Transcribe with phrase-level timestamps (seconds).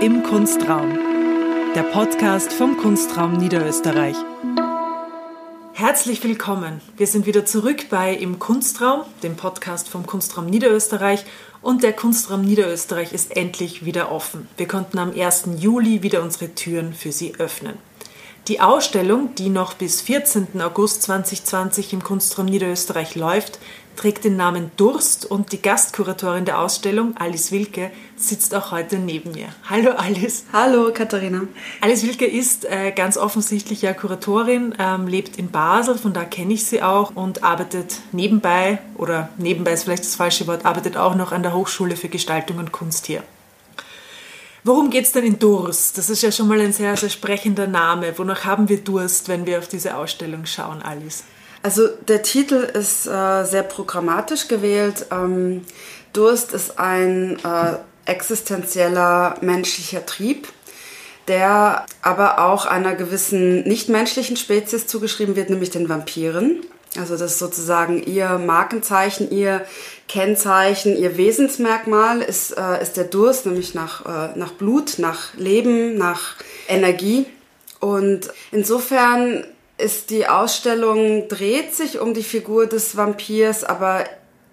[0.00, 0.98] Im Kunstraum,
[1.74, 4.16] der Podcast vom Kunstraum Niederösterreich.
[5.72, 6.80] Herzlich willkommen.
[6.96, 11.24] Wir sind wieder zurück bei Im Kunstraum, dem Podcast vom Kunstraum Niederösterreich.
[11.62, 14.48] Und der Kunstraum Niederösterreich ist endlich wieder offen.
[14.56, 15.44] Wir konnten am 1.
[15.58, 17.74] Juli wieder unsere Türen für Sie öffnen.
[18.48, 20.60] Die Ausstellung, die noch bis 14.
[20.60, 23.58] August 2020 im Kunstraum Niederösterreich läuft,
[23.96, 29.32] trägt den Namen Durst und die Gastkuratorin der Ausstellung, Alice Wilke, sitzt auch heute neben
[29.32, 29.48] mir.
[29.68, 30.44] Hallo Alice.
[30.52, 31.42] Hallo Katharina.
[31.80, 36.54] Alice Wilke ist äh, ganz offensichtlich ja Kuratorin, ähm, lebt in Basel, von da kenne
[36.54, 41.14] ich sie auch und arbeitet nebenbei, oder nebenbei ist vielleicht das falsche Wort, arbeitet auch
[41.14, 43.22] noch an der Hochschule für Gestaltung und Kunst hier.
[44.66, 45.98] Worum geht es denn in Durst?
[45.98, 48.16] Das ist ja schon mal ein sehr, sehr sprechender Name.
[48.16, 51.24] Wonach haben wir Durst, wenn wir auf diese Ausstellung schauen, Alice?
[51.64, 55.06] Also der Titel ist äh, sehr programmatisch gewählt.
[55.10, 55.62] Ähm,
[56.12, 60.46] Durst ist ein äh, existenzieller menschlicher Trieb,
[61.26, 66.66] der aber auch einer gewissen nichtmenschlichen Spezies zugeschrieben wird, nämlich den Vampiren.
[66.98, 69.64] Also das ist sozusagen ihr Markenzeichen, ihr
[70.06, 75.96] Kennzeichen, ihr Wesensmerkmal ist, äh, ist der Durst, nämlich nach, äh, nach Blut, nach Leben,
[75.96, 76.36] nach
[76.68, 77.24] Energie.
[77.80, 79.44] Und insofern
[79.76, 84.04] ist die Ausstellung, dreht sich um die Figur des Vampirs, aber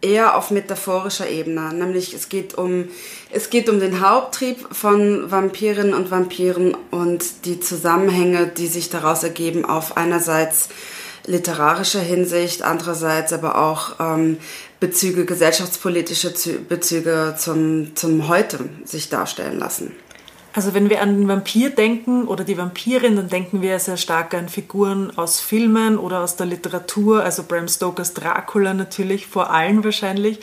[0.02, 1.74] eher auf metaphorischer Ebene.
[1.74, 2.90] Nämlich es geht um,
[3.32, 9.24] es geht um den Haupttrieb von Vampirinnen und Vampiren und die Zusammenhänge, die sich daraus
[9.24, 10.70] ergeben, auf einerseits
[11.28, 14.38] literarischer Hinsicht, andererseits aber auch ähm,
[14.80, 16.34] Bezüge, gesellschaftspolitische
[16.68, 19.92] Bezüge zum, zum Heute sich darstellen lassen.
[20.54, 24.34] Also wenn wir an den Vampir denken oder die Vampirin, dann denken wir sehr stark
[24.34, 29.84] an Figuren aus Filmen oder aus der Literatur, also Bram Stokers Dracula natürlich, vor allem
[29.84, 30.40] wahrscheinlich.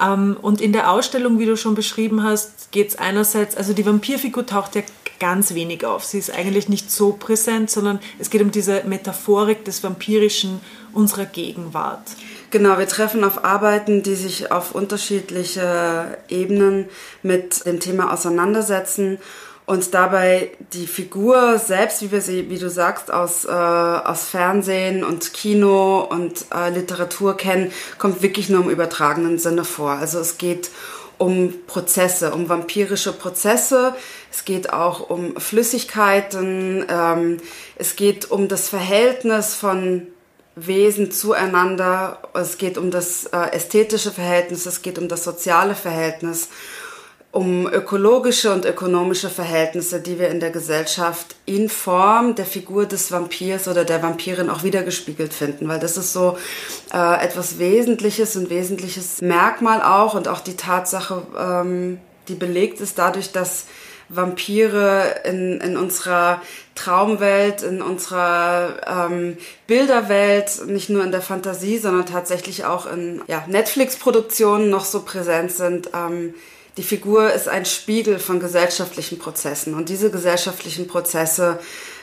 [0.00, 3.84] Ähm, und in der Ausstellung, wie du schon beschrieben hast, geht es einerseits, also die
[3.84, 4.82] Vampirfigur taucht ja
[5.20, 6.04] ganz wenig auf.
[6.04, 10.60] Sie ist eigentlich nicht so präsent, sondern es geht um diese Metaphorik des Vampirischen
[10.92, 12.02] unserer Gegenwart.
[12.54, 16.88] Genau, wir treffen auf Arbeiten, die sich auf unterschiedliche Ebenen
[17.20, 19.18] mit dem Thema auseinandersetzen
[19.66, 25.02] und dabei die Figur selbst, wie wir sie, wie du sagst, aus, äh, aus Fernsehen
[25.02, 29.90] und Kino und äh, Literatur kennen, kommt wirklich nur im übertragenen Sinne vor.
[29.90, 30.70] Also es geht
[31.18, 33.96] um Prozesse, um vampirische Prozesse.
[34.30, 36.86] Es geht auch um Flüssigkeiten.
[36.88, 37.38] Ähm,
[37.74, 40.06] es geht um das Verhältnis von
[40.56, 42.18] Wesen zueinander.
[42.34, 46.48] Es geht um das äh, ästhetische Verhältnis, es geht um das soziale Verhältnis,
[47.32, 53.10] um ökologische und ökonomische Verhältnisse, die wir in der Gesellschaft in Form der Figur des
[53.10, 56.38] Vampirs oder der Vampirin auch wiedergespiegelt finden, weil das ist so
[56.92, 61.98] äh, etwas Wesentliches, ein wesentliches Merkmal auch und auch die Tatsache, ähm,
[62.28, 63.64] die belegt ist dadurch, dass
[64.08, 66.40] Vampire in, in unserer
[66.74, 73.44] Traumwelt, in unserer ähm, Bilderwelt, nicht nur in der Fantasie, sondern tatsächlich auch in ja,
[73.46, 75.90] Netflix-Produktionen noch so präsent sind.
[75.94, 76.34] Ähm,
[76.76, 81.60] die Figur ist ein Spiegel von gesellschaftlichen Prozessen und diese gesellschaftlichen Prozesse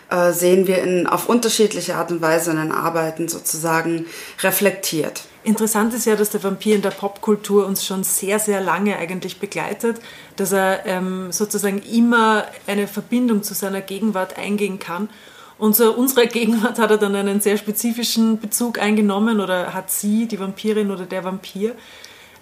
[0.09, 4.06] äh, sehen wir in, auf unterschiedliche Art und Weise in den Arbeiten sozusagen
[4.41, 5.23] reflektiert.
[5.44, 9.40] Interessant ist ja, dass der Vampir in der Popkultur uns schon sehr, sehr lange eigentlich
[9.40, 10.00] begleitet,
[10.35, 15.09] dass er ähm, sozusagen immer eine Verbindung zu seiner Gegenwart eingehen kann.
[15.57, 20.28] Und zu unserer Gegenwart hat er dann einen sehr spezifischen Bezug eingenommen oder hat sie,
[20.28, 21.75] die Vampirin oder der Vampir.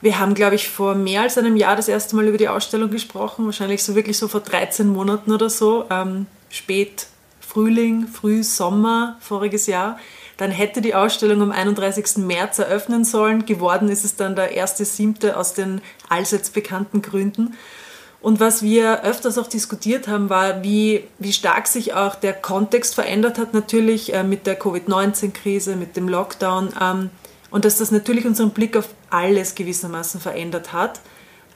[0.01, 2.89] Wir haben, glaube ich, vor mehr als einem Jahr das erste Mal über die Ausstellung
[2.89, 7.07] gesprochen, wahrscheinlich so wirklich so vor 13 Monaten oder so, ähm, spät
[7.39, 9.97] Frühling, Früh Sommer voriges Jahr
[10.39, 12.15] dann hätte die Ausstellung am 31.
[12.19, 13.45] März eröffnen sollen.
[13.45, 15.33] Geworden ist es dann der 1.7.
[15.33, 17.55] aus den allseits bekannten Gründen.
[18.21, 22.95] Und was wir öfters auch diskutiert haben, war, wie, wie stark sich auch der Kontext
[22.95, 26.69] verändert hat, natürlich äh, mit der Covid-19-Krise, mit dem Lockdown.
[26.81, 27.09] Ähm,
[27.51, 31.01] und dass das natürlich unseren Blick auf alles gewissermaßen verändert hat.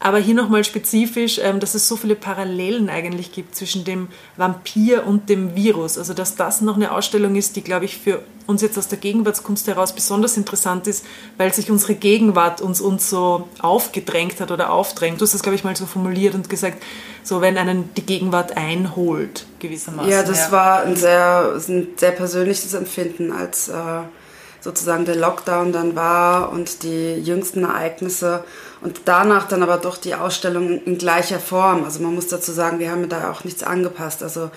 [0.03, 5.07] Aber hier nochmal spezifisch, ähm, dass es so viele Parallelen eigentlich gibt zwischen dem Vampir
[5.07, 5.97] und dem Virus.
[5.97, 8.97] Also dass das noch eine Ausstellung ist, die, glaube ich, für uns jetzt aus der
[8.97, 11.05] Gegenwartskunst heraus besonders interessant ist,
[11.37, 15.21] weil sich unsere Gegenwart uns, uns so aufgedrängt hat oder aufdrängt.
[15.21, 16.83] Du hast das, glaube ich, mal so formuliert und gesagt,
[17.23, 20.11] so wenn einen die Gegenwart einholt, gewissermaßen.
[20.11, 20.51] Ja, das ja.
[20.51, 24.01] war ein sehr, ein sehr persönliches Empfinden, als äh,
[24.59, 28.43] sozusagen der Lockdown dann war und die jüngsten Ereignisse
[28.83, 31.83] und danach dann aber doch die Ausstellung in gleicher Form.
[31.85, 34.21] Also man muss dazu sagen, wir haben da auch nichts angepasst.
[34.21, 34.51] Also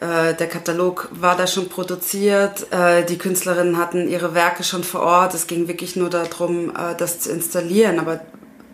[0.00, 5.02] äh, der Katalog war da schon produziert, äh, die Künstlerinnen hatten ihre Werke schon vor
[5.02, 5.34] Ort.
[5.34, 7.98] Es ging wirklich nur darum, äh, das zu installieren.
[7.98, 8.20] Aber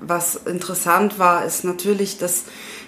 [0.00, 2.44] was interessant war, ist natürlich, dass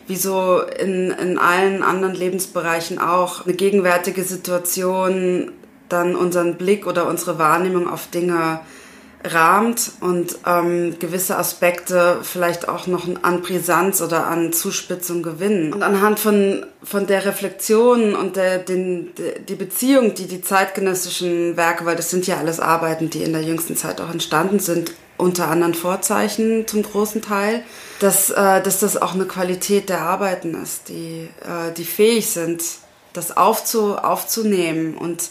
[0.07, 5.53] wie so in, in allen anderen Lebensbereichen auch eine gegenwärtige Situation
[5.89, 8.61] dann unseren Blick oder unsere Wahrnehmung auf Dinge
[9.25, 15.73] rahmt und ähm, gewisse Aspekte vielleicht auch noch an Brisanz oder an Zuspitzung gewinnen.
[15.73, 19.13] Und anhand von, von der Reflexion und der, den,
[19.49, 23.43] die Beziehung, die die zeitgenössischen Werke, weil das sind ja alles Arbeiten, die in der
[23.43, 27.63] jüngsten Zeit auch entstanden sind, unter anderen Vorzeichen zum großen Teil,
[28.01, 32.63] dass, äh, dass das auch eine Qualität der Arbeiten ist, die, äh, die fähig sind,
[33.15, 35.31] das aufzu, aufzunehmen und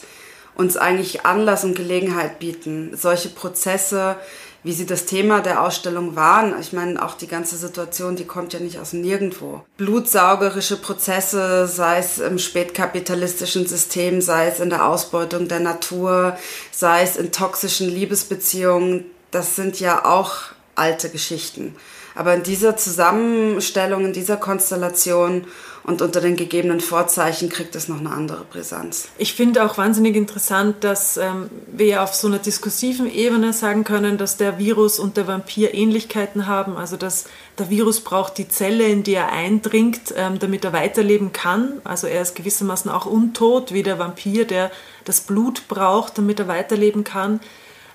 [0.55, 4.17] uns eigentlich Anlass und Gelegenheit bieten, solche Prozesse,
[4.63, 6.59] wie sie das Thema der Ausstellung waren.
[6.59, 9.61] Ich meine, auch die ganze Situation, die kommt ja nicht aus nirgendwo.
[9.77, 16.37] Blutsaugerische Prozesse, sei es im spätkapitalistischen System, sei es in der Ausbeutung der Natur,
[16.71, 20.33] sei es in toxischen Liebesbeziehungen, das sind ja auch
[20.75, 21.75] alte Geschichten.
[22.15, 25.45] Aber in dieser Zusammenstellung, in dieser Konstellation
[25.83, 29.09] und unter den gegebenen Vorzeichen kriegt es noch eine andere Brisanz.
[29.17, 34.17] Ich finde auch wahnsinnig interessant, dass ähm, wir auf so einer diskursiven Ebene sagen können,
[34.17, 36.77] dass der Virus und der Vampir Ähnlichkeiten haben.
[36.77, 37.25] Also dass
[37.57, 41.81] der Virus braucht die Zelle, in die er eindringt, ähm, damit er weiterleben kann.
[41.83, 44.71] Also er ist gewissermaßen auch untot, wie der Vampir, der
[45.03, 47.41] das Blut braucht, damit er weiterleben kann.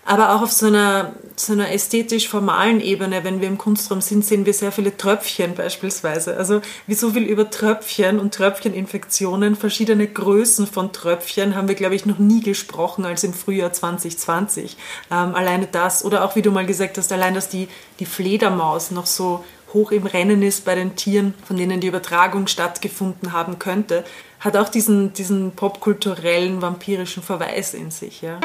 [0.09, 4.47] Aber auch auf so einer, so einer ästhetisch-formalen Ebene, wenn wir im Kunstraum sind, sehen
[4.47, 6.35] wir sehr viele Tröpfchen beispielsweise.
[6.39, 11.95] Also wie so viel über Tröpfchen und Tröpfcheninfektionen, verschiedene Größen von Tröpfchen haben wir, glaube
[11.95, 14.79] ich, noch nie gesprochen als im Frühjahr 2020.
[15.11, 17.69] Ähm, alleine das, oder auch wie du mal gesagt hast, allein, dass die,
[18.01, 19.45] die Fledermaus noch so
[19.75, 24.05] hoch im Rennen ist bei den Tieren, von denen die Übertragung stattgefunden haben könnte,
[24.41, 28.23] hat auch diesen, diesen popkulturellen, vampirischen Verweis in sich.
[28.23, 28.41] Ja.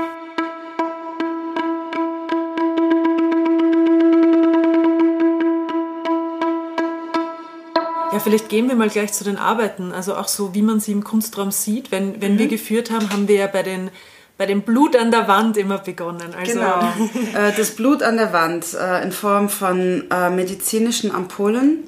[8.13, 9.91] Ja, vielleicht gehen wir mal gleich zu den Arbeiten.
[9.91, 11.91] Also auch so, wie man sie im Kunstraum sieht.
[11.91, 12.39] Wenn, wenn mhm.
[12.39, 13.89] wir geführt haben, haben wir ja bei den
[14.37, 16.33] bei dem Blut an der Wand immer begonnen.
[16.37, 16.79] Also genau.
[17.33, 21.83] Äh, das Blut an der Wand äh, in Form von äh, medizinischen Ampullen.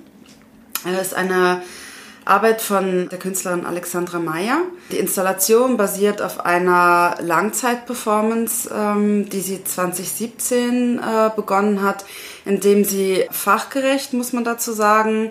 [0.84, 1.62] Das ist eine
[2.26, 4.60] Arbeit von der Künstlerin Alexandra Meyer.
[4.92, 11.00] Die Installation basiert auf einer Langzeitperformance, ähm, die sie 2017
[11.36, 12.06] begonnen hat,
[12.46, 15.30] indem sie fachgerecht, muss man dazu sagen,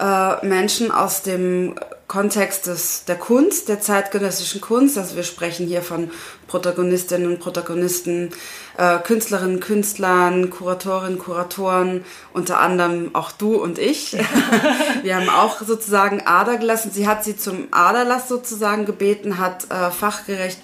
[0.00, 1.74] äh, Menschen aus dem
[2.08, 6.10] Kontext des, der Kunst, der zeitgenössischen Kunst, also wir sprechen hier von
[6.48, 8.30] Protagonistinnen und Protagonisten,
[8.76, 14.16] äh, Künstlerinnen, Künstlern, Kuratorinnen, Kuratoren, unter anderem auch du und ich.
[15.02, 16.90] wir haben auch sozusagen Ader gelassen.
[16.92, 20.58] Sie hat sie zum Aderlass sozusagen gebeten, hat äh, fachgerecht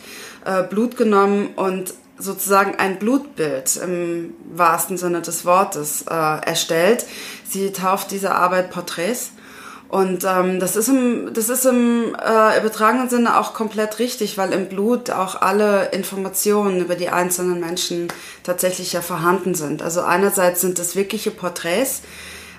[0.45, 7.07] äh, Blut genommen und sozusagen ein Blutbild im wahrsten Sinne des Wortes äh, erstellt.
[7.49, 9.33] Sie tauft diese Arbeit Porträts.
[9.89, 14.53] Und ähm, das ist im, das ist im äh, übertragenen Sinne auch komplett richtig, weil
[14.53, 18.09] im Blut auch alle Informationen über die einzelnen Menschen
[18.43, 19.83] tatsächlich ja vorhanden sind.
[19.83, 22.03] Also einerseits sind das wirkliche Porträts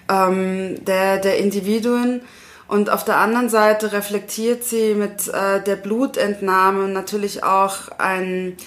[0.09, 2.21] ähm, der, der Individuen
[2.67, 8.57] und auf der anderen Seite reflektiert sie mit äh, der Blutentnahme natürlich auch ein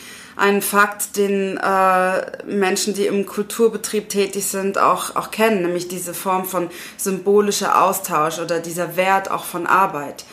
[0.40, 6.14] ein Fakt, den äh, Menschen, die im Kulturbetrieb tätig sind, auch, auch kennen, nämlich diese
[6.14, 10.24] Form von symbolischer Austausch oder dieser Wert auch von Arbeit.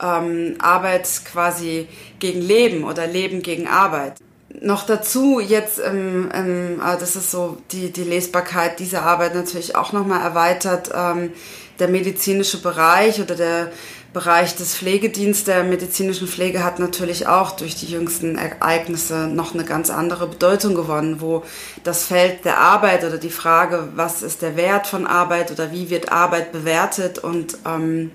[0.00, 1.88] Ähm, Arbeit quasi
[2.20, 4.20] gegen Leben oder Leben gegen Arbeit.
[4.60, 9.92] Noch dazu jetzt, ähm, ähm, das ist so die, die Lesbarkeit dieser Arbeit natürlich auch
[9.92, 11.32] nochmal erweitert, ähm,
[11.78, 13.72] der medizinische Bereich oder der
[14.16, 19.64] Bereich des Pflegedienstes, der medizinischen Pflege hat natürlich auch durch die jüngsten Ereignisse noch eine
[19.64, 21.42] ganz andere Bedeutung gewonnen, wo
[21.84, 25.90] das Feld der Arbeit oder die Frage, was ist der Wert von Arbeit oder wie
[25.90, 28.10] wird Arbeit bewertet und ähm,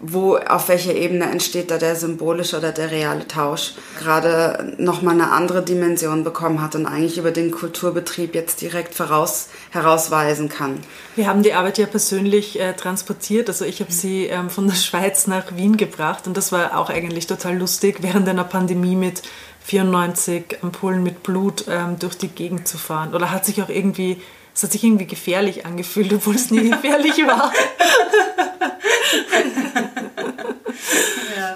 [0.00, 5.30] wo, auf welcher Ebene entsteht da der symbolische oder der reale Tausch, gerade nochmal eine
[5.32, 10.80] andere Dimension bekommen hat und eigentlich über den Kulturbetrieb jetzt direkt voraus, herausweisen kann.
[11.16, 14.74] Wir haben die Arbeit ja persönlich äh, transportiert, also ich habe sie ähm, von der
[14.74, 19.22] Schweiz nach Wien gebracht und das war auch eigentlich total lustig, während einer Pandemie mit
[19.64, 23.14] 94 Ampullen mit Blut ähm, durch die Gegend zu fahren.
[23.14, 24.20] Oder hat sich auch irgendwie,
[24.54, 27.52] es hat sich irgendwie gefährlich angefühlt, obwohl es nie gefährlich war.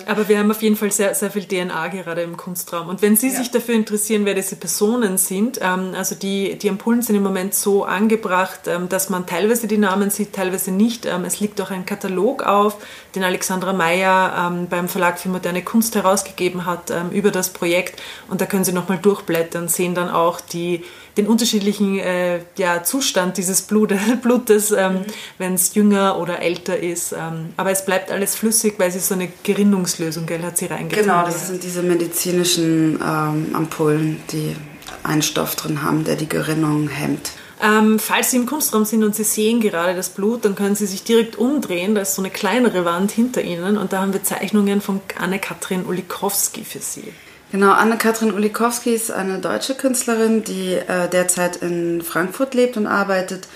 [0.09, 2.89] Aber wir haben auf jeden Fall sehr, sehr viel DNA gerade im Kunstraum.
[2.89, 3.35] Und wenn Sie ja.
[3.35, 7.55] sich dafür interessieren, wer diese Personen sind, ähm, also die, die Ampullen sind im Moment
[7.55, 11.05] so angebracht, ähm, dass man teilweise die Namen sieht, teilweise nicht.
[11.05, 12.79] Ähm, es liegt auch ein Katalog auf,
[13.15, 18.01] den Alexandra Meyer ähm, beim Verlag für moderne Kunst herausgegeben hat ähm, über das Projekt.
[18.29, 20.85] Und da können Sie nochmal durchblättern, sehen dann auch die
[21.17, 25.05] den unterschiedlichen äh, ja, Zustand dieses Blutes, Blutes ähm, mhm.
[25.39, 27.13] wenn es jünger oder älter ist.
[27.13, 31.05] Ähm, aber es bleibt alles flüssig, weil sie so eine Gerinnungslösung, gell, hat sie reingetan.
[31.05, 34.57] Genau, das sind diese medizinischen ähm, Ampullen, die
[35.03, 37.33] einen Stoff drin haben, der die Gerinnung hemmt.
[37.61, 40.87] Ähm, falls Sie im Kunstraum sind und Sie sehen gerade das Blut, dann können Sie
[40.87, 41.95] sich direkt umdrehen.
[41.95, 45.85] Da ist so eine kleinere Wand hinter Ihnen und da haben wir Zeichnungen von Anne-Kathrin
[45.85, 47.13] Ulikowski für Sie.
[47.51, 53.49] Genau, Anne-Kathrin Ulikowski ist eine deutsche Künstlerin, die äh, derzeit in Frankfurt lebt und arbeitet.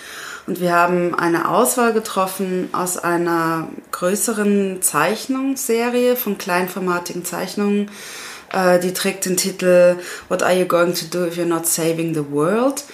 [0.47, 7.91] Und wir haben eine Auswahl getroffen aus einer größeren Zeichnungsserie von kleinformatigen Zeichnungen.
[8.51, 9.97] Äh, die trägt den Titel
[10.29, 12.85] What are you going to do if you're not saving the world?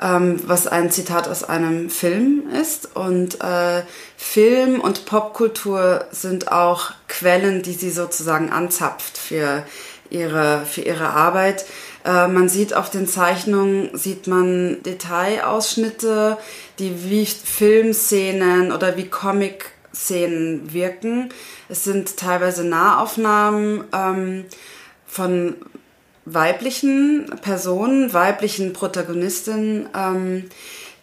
[0.00, 2.94] ähm, was ein Zitat aus einem Film ist.
[2.94, 3.82] Und äh,
[4.16, 9.64] Film und Popkultur sind auch Quellen, die sie sozusagen anzapft für
[10.14, 11.66] ihre, für ihre Arbeit.
[12.04, 16.38] Äh, man sieht auf den Zeichnungen, sieht man Detailausschnitte,
[16.78, 21.30] die wie Filmszenen oder wie Comic-Szenen wirken.
[21.68, 24.44] Es sind teilweise Nahaufnahmen ähm,
[25.06, 25.56] von
[26.26, 30.44] weiblichen Personen, weiblichen Protagonistinnen, ähm,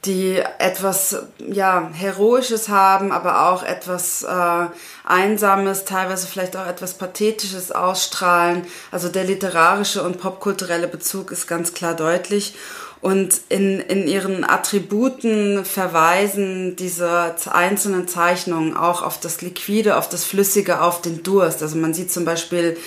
[0.05, 4.65] die etwas ja heroisches haben, aber auch etwas äh,
[5.03, 8.63] einsames, teilweise vielleicht auch etwas pathetisches ausstrahlen.
[8.91, 12.55] Also der literarische und popkulturelle Bezug ist ganz klar deutlich.
[13.01, 20.23] Und in, in ihren Attributen verweisen diese einzelnen Zeichnungen auch auf das Liquide, auf das
[20.23, 21.63] Flüssige, auf den Durst.
[21.63, 22.77] Also man sieht zum Beispiel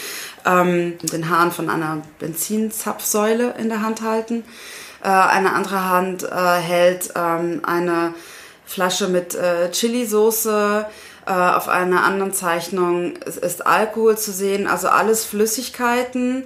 [0.47, 4.45] ähm, den Hahn von einer Benzinzapfsäule in der Hand halten.
[5.05, 8.15] Äh, eine andere Hand äh, hält ähm, eine
[8.67, 10.87] Flasche mit äh, Chili-Soße.
[11.27, 14.67] Äh, auf einer anderen Zeichnung ist, Alkohol zu sehen.
[14.67, 16.45] Also alles Flüssigkeiten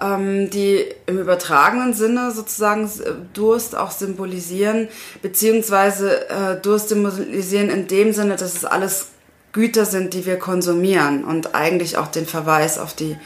[0.00, 2.90] ähm, die im übertragenen Sinne sozusagen
[3.32, 4.88] Durst auch symbolisieren,
[5.22, 9.08] beziehungsweise äh, Durst symbolisieren in dem Sinne, dass es alles
[9.52, 13.16] Güter sind, die wir konsumieren und eigentlich auch den Verweis auf die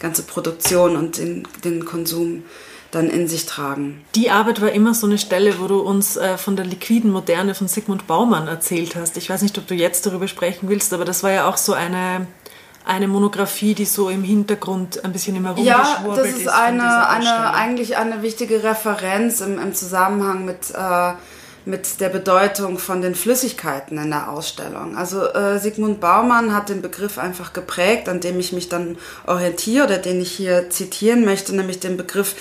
[0.00, 2.44] ganze Produktion und den, den Konsum
[2.90, 4.02] dann in sich tragen.
[4.14, 7.54] Die Arbeit war immer so eine Stelle, wo du uns äh, von der liquiden Moderne
[7.54, 9.16] von Sigmund Baumann erzählt hast.
[9.16, 11.74] Ich weiß nicht, ob du jetzt darüber sprechen willst, aber das war ja auch so
[11.74, 12.26] eine
[12.88, 16.06] eine Monographie, die so im Hintergrund ein bisschen immer rumgeschwurbelt ist.
[16.06, 21.12] Ja, das ist, ist eine, eine, eigentlich eine wichtige Referenz im, im Zusammenhang mit, äh,
[21.66, 24.96] mit der Bedeutung von den Flüssigkeiten in der Ausstellung.
[24.96, 29.84] Also äh, Sigmund Baumann hat den Begriff einfach geprägt, an dem ich mich dann orientiere
[29.84, 32.36] oder den ich hier zitieren möchte, nämlich den Begriff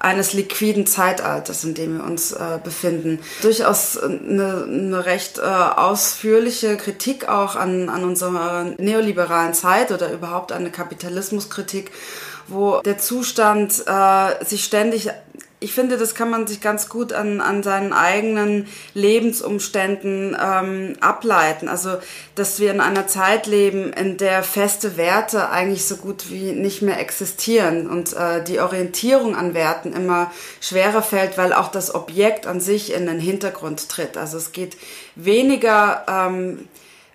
[0.00, 3.20] eines liquiden Zeitalters, in dem wir uns äh, befinden.
[3.42, 10.52] Durchaus eine, eine recht äh, ausführliche Kritik auch an, an unserer neoliberalen Zeit oder überhaupt
[10.52, 11.90] eine Kapitalismuskritik,
[12.46, 15.10] wo der Zustand äh, sich ständig
[15.60, 21.68] ich finde, das kann man sich ganz gut an, an seinen eigenen Lebensumständen ähm, ableiten.
[21.68, 21.96] Also,
[22.36, 26.82] dass wir in einer Zeit leben, in der feste Werte eigentlich so gut wie nicht
[26.82, 32.46] mehr existieren und äh, die Orientierung an Werten immer schwerer fällt, weil auch das Objekt
[32.46, 34.16] an sich in den Hintergrund tritt.
[34.16, 34.76] Also es geht
[35.16, 36.68] weniger ähm,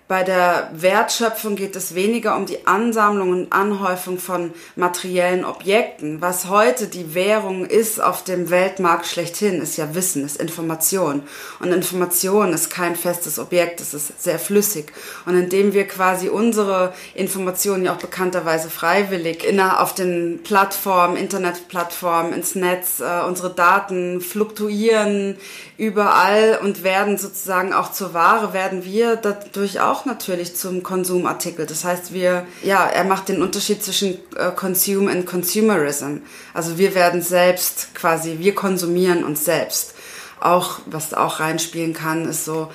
[0.06, 6.20] bei der Wertschöpfung geht es weniger um die Ansammlung und Anhäufung von materiellen Objekten.
[6.20, 11.22] Was heute die Währung ist auf dem Weltmarkt schlechthin, ist ja Wissen, ist Information.
[11.58, 14.92] Und Information ist kein festes Objekt, es ist sehr flüssig.
[15.24, 22.34] Und indem wir quasi unsere Informationen ja auch bekannterweise freiwillig in, auf den Plattformen, Internetplattformen,
[22.34, 25.38] ins Netz, äh, unsere Daten fluktuieren
[25.78, 31.66] überall und werden sozusagen auch zur Ware, werden wir dadurch auch natürlich zum Konsumartikel.
[31.66, 36.18] Das heißt, wir, ja, er macht den Unterschied zwischen äh, Consume and Consumerism.
[36.52, 39.94] Also wir werden selbst quasi, wir konsumieren uns selbst.
[40.40, 42.70] Auch, was auch reinspielen kann, ist so,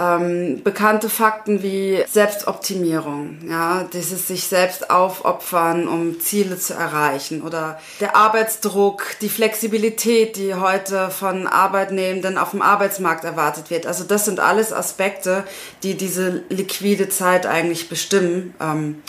[0.00, 7.78] ähm, bekannte Fakten wie Selbstoptimierung, ja, dieses sich selbst aufopfern, um Ziele zu erreichen oder
[8.00, 13.86] der Arbeitsdruck, die Flexibilität, die heute von Arbeitnehmenden auf dem Arbeitsmarkt erwartet wird.
[13.86, 15.44] Also das sind alles Aspekte,
[15.82, 18.54] die diese liquide Zeit eigentlich bestimmen.
[18.60, 19.02] Ähm,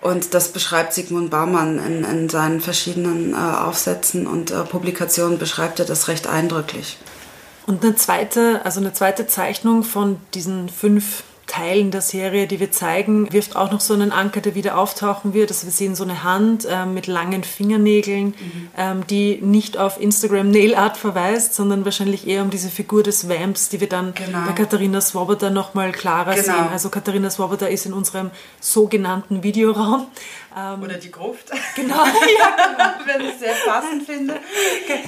[0.00, 5.78] und das beschreibt Sigmund Baumann in, in seinen verschiedenen äh, Aufsätzen und äh, Publikationen beschreibt
[5.78, 6.96] er das recht eindrücklich.
[7.70, 12.72] Und eine zweite, also eine zweite Zeichnung von diesen fünf Teilen der Serie, die wir
[12.72, 15.50] zeigen, wirft auch noch so einen Anker, der wieder auftauchen wird.
[15.50, 18.68] Also wir sehen so eine Hand äh, mit langen Fingernägeln, mhm.
[18.76, 23.28] ähm, die nicht auf Instagram Nail Art verweist, sondern wahrscheinlich eher um diese Figur des
[23.28, 24.46] Vamps, die wir dann genau.
[24.46, 26.44] bei Katharina Swoboda nochmal klarer genau.
[26.44, 26.68] sehen.
[26.72, 30.06] Also Katharina Swoboda ist in unserem sogenannten Videoraum
[30.56, 31.50] Ähm, Oder die Gruft.
[31.76, 32.90] Genau, ja, genau.
[33.06, 34.34] Wenn ich sehr passend finde.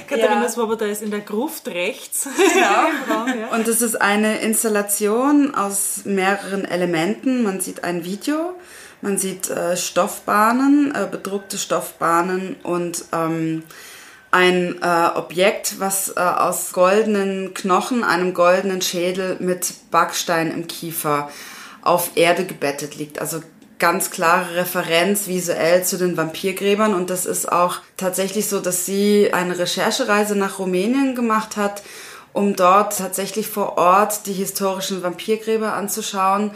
[0.07, 0.49] Katharina ja.
[0.49, 2.27] Swoboda ist in der Gruft rechts.
[2.37, 3.25] Genau.
[3.27, 3.47] ja.
[3.55, 7.43] Und es ist eine Installation aus mehreren Elementen.
[7.43, 8.55] Man sieht ein Video,
[9.01, 13.63] man sieht äh, Stoffbahnen, äh, bedruckte Stoffbahnen und ähm,
[14.31, 21.29] ein äh, Objekt, was äh, aus goldenen Knochen, einem goldenen Schädel mit Backstein im Kiefer
[21.83, 23.19] auf Erde gebettet liegt.
[23.19, 23.41] Also
[23.83, 26.93] ganz klare Referenz visuell zu den Vampirgräbern.
[26.93, 31.83] Und das ist auch tatsächlich so, dass sie eine Recherchereise nach Rumänien gemacht hat,
[32.31, 36.51] um dort tatsächlich vor Ort die historischen Vampirgräber anzuschauen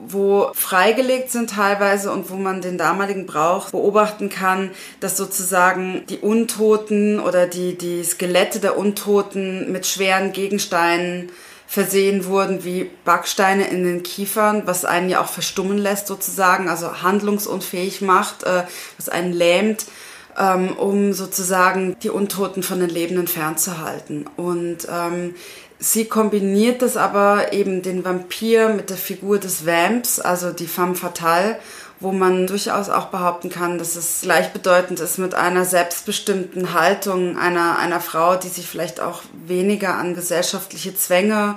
[0.00, 6.18] wo freigelegt sind teilweise und wo man den damaligen Brauch beobachten kann, dass sozusagen die
[6.18, 11.32] Untoten oder die, die Skelette der Untoten mit schweren Gegensteinen
[11.68, 17.02] versehen wurden, wie Backsteine in den Kiefern, was einen ja auch verstummen lässt sozusagen, also
[17.02, 18.64] handlungsunfähig macht, äh,
[18.96, 19.84] was einen lähmt,
[20.38, 24.24] ähm, um sozusagen die Untoten von den Lebenden fernzuhalten.
[24.36, 25.34] Und ähm,
[25.80, 30.96] Sie kombiniert das aber eben den Vampir mit der Figur des Vamps, also die femme
[30.96, 31.56] fatale,
[32.00, 37.78] wo man durchaus auch behaupten kann, dass es gleichbedeutend ist mit einer selbstbestimmten Haltung einer,
[37.78, 41.56] einer Frau, die sich vielleicht auch weniger an gesellschaftliche Zwänge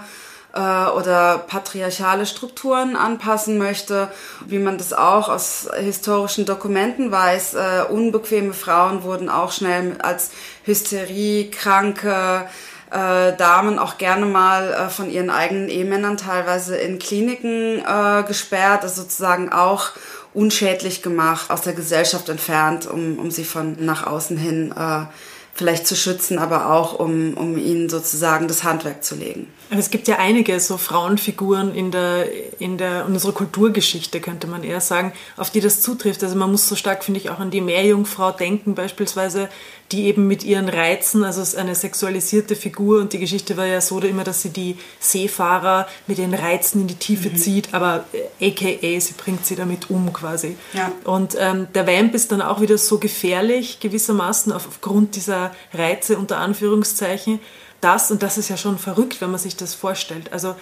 [0.53, 4.09] äh, oder patriarchale Strukturen anpassen möchte,
[4.47, 7.53] wie man das auch aus historischen Dokumenten weiß.
[7.53, 10.31] Äh, unbequeme Frauen wurden auch schnell als
[10.63, 12.47] Hysterie, Kranke,
[12.91, 18.83] äh, Damen auch gerne mal äh, von ihren eigenen Ehemännern teilweise in Kliniken äh, gesperrt,
[18.83, 19.91] also sozusagen auch
[20.33, 25.05] unschädlich gemacht, aus der Gesellschaft entfernt, um, um sie von nach außen hin äh,
[25.53, 29.47] vielleicht zu schützen, aber auch um, um ihnen sozusagen das Handwerk zu legen.
[29.69, 32.27] Es gibt ja einige so Frauenfiguren in der,
[32.59, 36.23] in der in unserer Kulturgeschichte, könnte man eher sagen, auf die das zutrifft.
[36.23, 39.49] Also man muss so stark, finde ich, auch an die Meerjungfrau denken, beispielsweise,
[39.91, 43.99] die eben mit ihren Reizen, also eine sexualisierte Figur und die Geschichte war ja so
[43.99, 47.35] immer, dass sie die Seefahrer mit ihren Reizen in die Tiefe mhm.
[47.35, 48.05] zieht, aber
[48.41, 50.55] aka äh, sie bringt sie damit um quasi.
[50.73, 50.91] Ja.
[51.03, 56.37] Und ähm, der Vamp ist dann auch wieder so gefährlich gewissermaßen aufgrund dieser Reize unter
[56.37, 57.39] Anführungszeichen,
[57.81, 60.55] das, und das ist ja schon verrückt, wenn man sich das vorstellt, also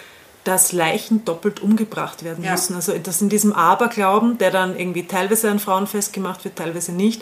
[0.45, 2.53] dass Leichen doppelt umgebracht werden ja.
[2.53, 2.73] müssen.
[2.73, 7.21] Also das in diesem Aberglauben, der dann irgendwie teilweise an Frauen festgemacht wird, teilweise nicht,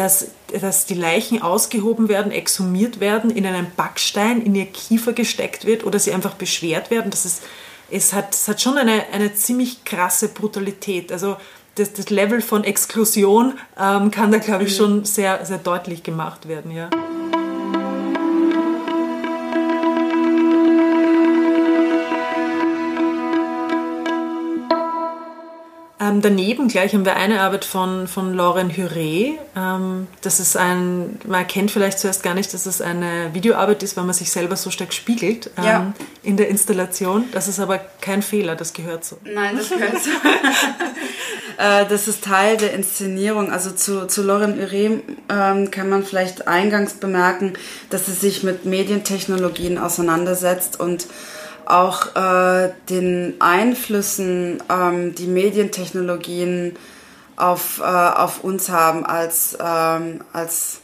[0.00, 5.66] dass, dass die Leichen ausgehoben werden, exhumiert werden, in einen Backstein in ihr Kiefer gesteckt
[5.66, 7.10] wird oder sie einfach beschwert werden.
[7.10, 7.42] Das ist,
[7.90, 11.12] es, hat, es hat schon eine, eine ziemlich krasse Brutalität.
[11.12, 11.36] Also
[11.74, 14.76] das, das Level von Exklusion ähm, kann da, glaube ich, mhm.
[14.76, 16.70] schon sehr, sehr deutlich gemacht werden.
[16.70, 16.88] Ja.
[26.10, 29.34] Ähm, daneben gleich haben wir eine Arbeit von, von Lauren Huré.
[29.56, 33.96] Ähm, das ist ein, man erkennt vielleicht zuerst gar nicht, dass es eine Videoarbeit ist,
[33.96, 35.92] weil man sich selber so stark spiegelt ähm, ja.
[36.22, 37.24] in der Installation.
[37.32, 39.18] Das ist aber kein Fehler, das gehört so.
[39.24, 40.10] Nein, das gehört so.
[41.58, 43.52] Äh, das ist Teil der Inszenierung.
[43.52, 47.52] Also zu, zu Lauren Huré ähm, kann man vielleicht eingangs bemerken,
[47.90, 51.06] dass sie sich mit Medientechnologien auseinandersetzt und
[51.70, 56.76] auch äh, den Einflüssen, ähm, die Medientechnologien
[57.36, 60.80] auf, äh, auf uns haben als, ähm, als,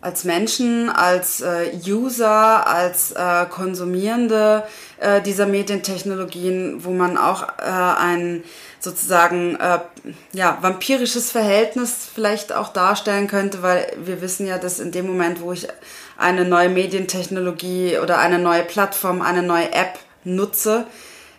[0.00, 4.64] als Menschen, als äh, User, als äh, Konsumierende
[4.98, 8.44] äh, dieser Medientechnologien, wo man auch äh, ein
[8.80, 9.80] sozusagen äh,
[10.32, 15.40] ja, vampirisches Verhältnis vielleicht auch darstellen könnte, weil wir wissen ja, dass in dem Moment,
[15.40, 15.68] wo ich
[16.16, 20.86] eine neue Medientechnologie oder eine neue Plattform, eine neue App nutze,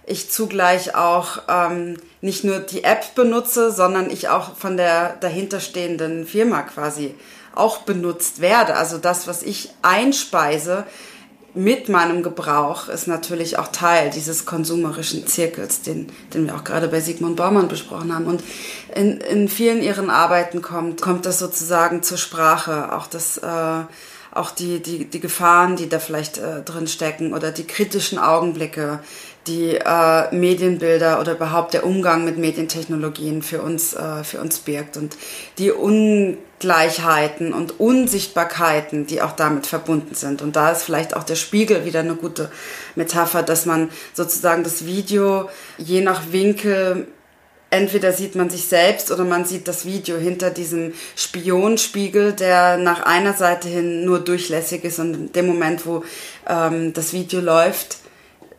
[0.05, 6.25] ich zugleich auch ähm, nicht nur die App benutze, sondern ich auch von der dahinterstehenden
[6.25, 7.13] Firma quasi
[7.53, 8.75] auch benutzt werde.
[8.75, 10.85] Also das, was ich einspeise
[11.57, 16.87] mit meinem Gebrauch, ist natürlich auch Teil dieses konsumerischen Zirkels, den, den wir auch gerade
[16.87, 18.25] bei Sigmund Baumann besprochen haben.
[18.25, 18.43] Und
[18.95, 23.83] in, in vielen ihren Arbeiten kommt, kommt das sozusagen zur Sprache, auch das äh,
[24.37, 28.99] auch die, die, die Gefahren, die da vielleicht äh, drin stecken oder die kritischen Augenblicke,
[29.47, 34.97] die äh, Medienbilder oder überhaupt der Umgang mit Medientechnologien für uns, äh, für uns birgt
[34.97, 35.17] und
[35.57, 40.41] die Ungleichheiten und Unsichtbarkeiten, die auch damit verbunden sind.
[40.41, 42.51] Und da ist vielleicht auch der Spiegel wieder eine gute
[42.95, 47.07] Metapher, dass man sozusagen das Video je nach Winkel
[47.69, 53.05] entweder sieht man sich selbst oder man sieht das Video hinter diesem Spionspiegel, der nach
[53.05, 56.03] einer Seite hin nur durchlässig ist und in dem Moment, wo
[56.47, 57.97] ähm, das Video läuft,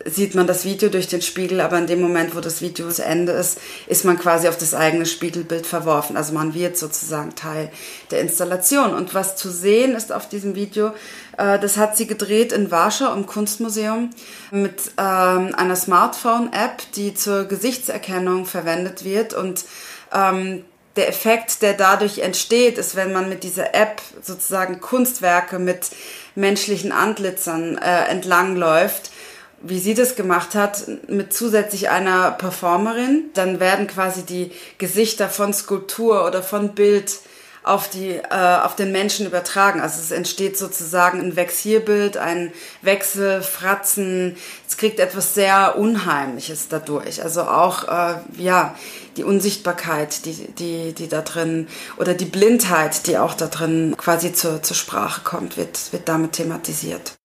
[0.04, 3.04] sieht man das Video durch den Spiegel, aber in dem Moment, wo das Video zu
[3.04, 6.16] Ende ist, ist man quasi auf das eigene Spiegelbild verworfen.
[6.16, 7.70] Also man wird sozusagen Teil
[8.10, 8.94] der Installation.
[8.94, 10.92] Und was zu sehen ist auf diesem Video,
[11.36, 14.10] äh, das hat sie gedreht in Warschau im Kunstmuseum
[14.50, 19.64] mit ähm, einer Smartphone-App, die zur Gesichtserkennung verwendet wird und
[20.12, 20.64] ähm,
[20.96, 25.90] der Effekt, der dadurch entsteht, ist, wenn man mit dieser App sozusagen Kunstwerke mit
[26.34, 29.12] menschlichen Antlitzern äh, entlangläuft,
[29.60, 35.52] wie sie das gemacht hat, mit zusätzlich einer Performerin, dann werden quasi die Gesichter von
[35.52, 37.18] Skulptur oder von Bild
[37.64, 39.80] auf die äh, auf den Menschen übertragen.
[39.80, 44.36] Also es entsteht sozusagen ein Vexierbild, ein Wechsel, Fratzen.
[44.66, 47.22] Es kriegt etwas sehr Unheimliches dadurch.
[47.22, 48.74] Also auch äh, ja
[49.16, 51.68] die Unsichtbarkeit, die die die da drin
[51.98, 56.32] oder die Blindheit, die auch da drin quasi zur zur Sprache kommt, wird wird damit
[56.32, 57.17] thematisiert.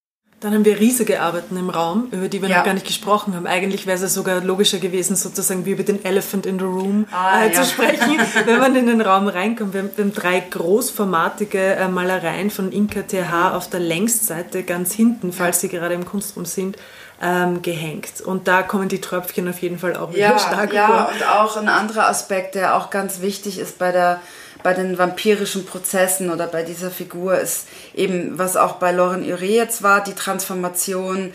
[0.43, 2.57] Dann haben wir riesige Arbeiten im Raum, über die wir ja.
[2.57, 3.47] noch gar nicht gesprochen haben.
[3.47, 7.07] Eigentlich wäre es ja sogar logischer gewesen, sozusagen wie über den Elephant in the Room
[7.13, 7.53] ah, äh, ja.
[7.53, 9.73] zu sprechen, wenn man in den Raum reinkommt.
[9.73, 14.91] Wir haben, wir haben drei großformatige äh, Malereien von Inka TH auf der Längsseite ganz
[14.91, 16.75] hinten, falls Sie gerade im Kunstraum sind.
[17.21, 18.19] Ähm, gehängt.
[18.19, 20.95] Und da kommen die Tröpfchen auf jeden Fall auch wieder ja, stark ja, vor.
[20.95, 24.19] Ja, und auch ein anderer Aspekt, der auch ganz wichtig ist bei der
[24.63, 29.45] bei den vampirischen Prozessen oder bei dieser Figur ist eben, was auch bei Lauren Ure
[29.45, 31.31] jetzt war, die Transformation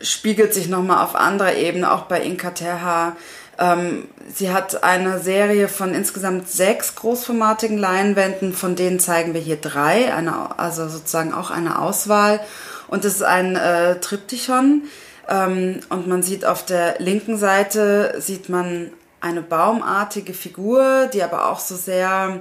[0.00, 3.16] spiegelt sich nochmal auf anderer Ebene, auch bei Inka Terha.
[3.58, 9.56] Ähm, sie hat eine Serie von insgesamt sechs großformatigen Leinwänden, von denen zeigen wir hier
[9.56, 12.40] drei, eine, also sozusagen auch eine Auswahl.
[12.88, 14.82] Und es ist ein äh, Triptychon.
[15.28, 18.90] Ähm, und man sieht auf der linken Seite, sieht man
[19.22, 22.40] eine baumartige Figur, die aber auch so sehr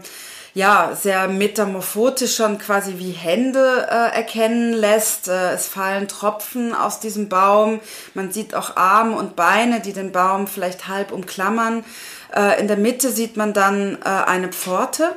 [0.54, 5.30] ja, sehr metamorphotisch schon quasi wie Hände äh, erkennen lässt.
[5.30, 7.80] Äh, es fallen Tropfen aus diesem Baum.
[8.14, 11.86] Man sieht auch Arme und Beine, die den Baum vielleicht halb umklammern.
[12.36, 15.16] Äh, in der Mitte sieht man dann äh, eine Pforte,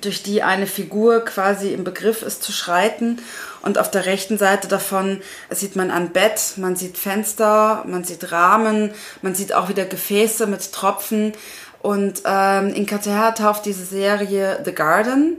[0.00, 3.20] durch die eine Figur quasi im Begriff ist zu schreiten.
[3.62, 5.20] Und auf der rechten Seite davon
[5.50, 10.46] sieht man ein Bett, man sieht Fenster, man sieht Rahmen, man sieht auch wieder Gefäße
[10.46, 11.32] mit Tropfen.
[11.80, 15.38] Und ähm, in KTH tauft diese Serie The Garden.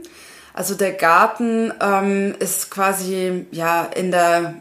[0.52, 4.54] Also der Garten ähm, ist quasi ja in der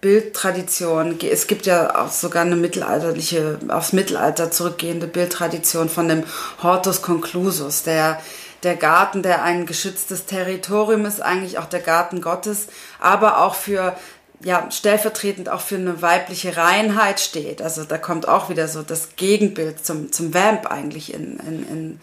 [0.00, 1.18] Bildtradition.
[1.20, 6.24] Es gibt ja auch sogar eine mittelalterliche, aufs Mittelalter zurückgehende Bildtradition von dem
[6.62, 8.20] Hortus Conclusus, der
[8.66, 12.66] der Garten, der ein geschütztes Territorium ist, eigentlich auch der Garten Gottes,
[12.98, 13.96] aber auch für
[14.40, 17.62] ja, stellvertretend auch für eine weibliche Reinheit steht.
[17.62, 22.00] Also da kommt auch wieder so das Gegenbild zum, zum Vamp eigentlich in, in, in,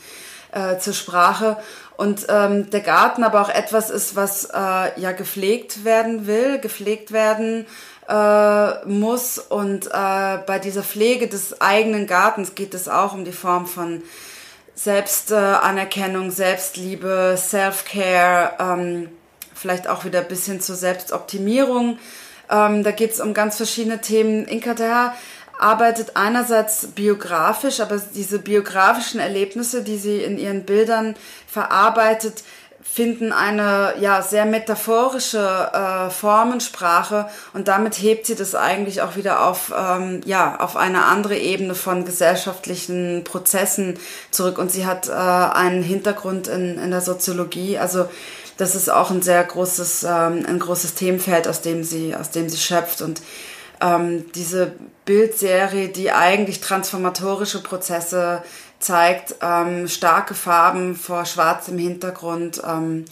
[0.54, 1.58] äh, zur Sprache.
[1.98, 7.12] Und ähm, der Garten aber auch etwas ist, was äh, ja gepflegt werden will, gepflegt
[7.12, 7.68] werden
[8.08, 9.38] äh, muss.
[9.38, 14.02] Und äh, bei dieser Pflege des eigenen Gartens geht es auch um die Form von
[14.76, 19.10] Selbstanerkennung, Selbstliebe, Self-Care, ähm,
[19.54, 22.00] vielleicht auch wieder ein bisschen zur Selbstoptimierung.
[22.50, 24.46] Ähm, da geht es um ganz verschiedene Themen.
[24.46, 25.16] Inka Terra
[25.60, 31.16] arbeitet einerseits biografisch, aber diese biografischen Erlebnisse, die sie in ihren Bildern
[31.48, 32.44] verarbeitet,
[32.84, 39.48] finden eine ja sehr metaphorische äh, Formensprache und damit hebt sie das eigentlich auch wieder
[39.48, 43.98] auf ähm, ja auf eine andere Ebene von gesellschaftlichen Prozessen
[44.30, 44.60] zurück.
[44.60, 47.80] Und sie hat äh, einen Hintergrund in, in der Soziologie.
[47.80, 48.06] Also
[48.58, 52.48] das ist auch ein sehr großes ähm, ein großes Themenfeld aus dem sie aus dem
[52.48, 53.02] sie schöpft.
[53.02, 53.24] Und
[53.82, 54.74] ähm, diese
[55.06, 58.44] Bildserie die eigentlich transformatorische Prozesse
[58.84, 62.62] zeigt, ähm, starke Farben vor schwarzem Hintergrund.
[62.68, 63.06] Ähm,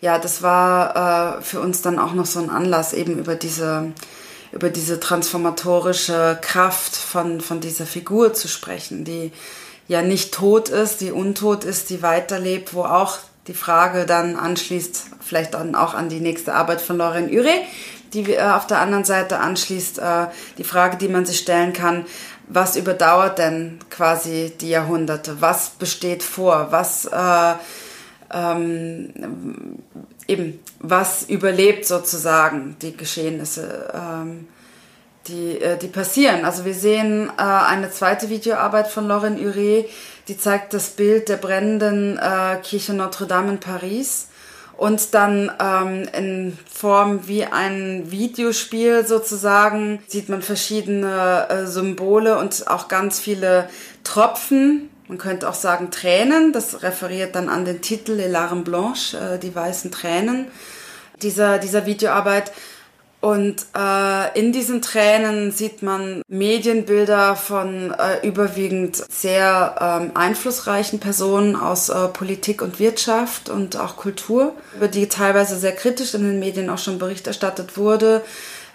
[0.00, 3.92] ja, das war äh, für uns dann auch noch so ein Anlass, eben über diese,
[4.52, 9.32] über diese transformatorische Kraft von, von dieser Figur zu sprechen, die
[9.88, 15.06] ja nicht tot ist, die untot ist, die weiterlebt, wo auch die Frage dann anschließt,
[15.20, 17.54] vielleicht dann auch an die nächste Arbeit von Lauren Ure,
[18.14, 20.26] die äh, auf der anderen Seite anschließt, äh,
[20.58, 22.06] die Frage, die man sich stellen kann,
[22.48, 25.40] was überdauert denn quasi die Jahrhunderte?
[25.40, 26.68] Was besteht vor?
[26.70, 27.54] Was äh,
[28.32, 29.10] ähm,
[30.28, 34.48] eben was überlebt sozusagen die Geschehnisse, ähm,
[35.26, 36.44] die äh, die passieren?
[36.44, 39.86] Also wir sehen äh, eine zweite Videoarbeit von Lauren Ure,
[40.28, 44.28] die zeigt das Bild der brennenden äh, Kirche Notre Dame in Paris
[44.76, 52.68] und dann ähm, in Form wie ein Videospiel sozusagen sieht man verschiedene äh, Symbole und
[52.68, 53.68] auch ganz viele
[54.02, 54.90] Tropfen.
[55.08, 56.52] Man könnte auch sagen Tränen.
[56.52, 60.46] Das referiert dann an den Titel Les Larmes Blanches, äh, die weißen Tränen
[61.22, 62.52] dieser, dieser Videoarbeit.
[63.24, 71.56] Und äh, in diesen Tränen sieht man Medienbilder von äh, überwiegend sehr ähm, einflussreichen Personen
[71.56, 76.38] aus äh, Politik und Wirtschaft und auch Kultur, über die teilweise sehr kritisch in den
[76.38, 78.20] Medien auch schon Bericht erstattet wurde.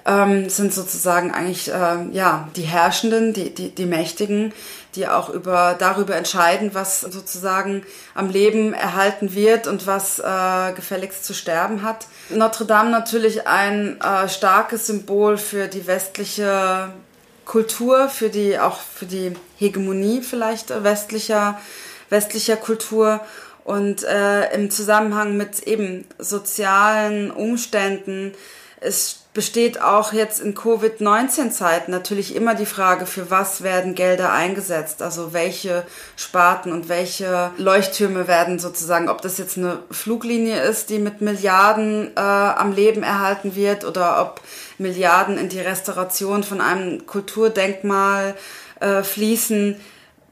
[0.05, 4.53] Ähm, sind sozusagen eigentlich äh, ja die Herrschenden, die, die, die Mächtigen,
[4.95, 7.83] die auch über, darüber entscheiden, was sozusagen
[8.15, 12.07] am Leben erhalten wird und was äh, gefälligst zu sterben hat.
[12.29, 16.91] Notre Dame natürlich ein äh, starkes Symbol für die westliche
[17.45, 21.59] Kultur, für die, auch für die Hegemonie vielleicht westlicher,
[22.09, 23.21] westlicher Kultur
[23.63, 28.33] und äh, im Zusammenhang mit eben sozialen Umständen
[28.81, 35.03] ist besteht auch jetzt in Covid-19-Zeiten natürlich immer die Frage, für was werden Gelder eingesetzt?
[35.03, 40.97] Also welche Sparten und welche Leuchttürme werden sozusagen, ob das jetzt eine Fluglinie ist, die
[40.97, 44.41] mit Milliarden äh, am Leben erhalten wird oder ob
[44.79, 48.35] Milliarden in die Restauration von einem Kulturdenkmal
[48.79, 49.79] äh, fließen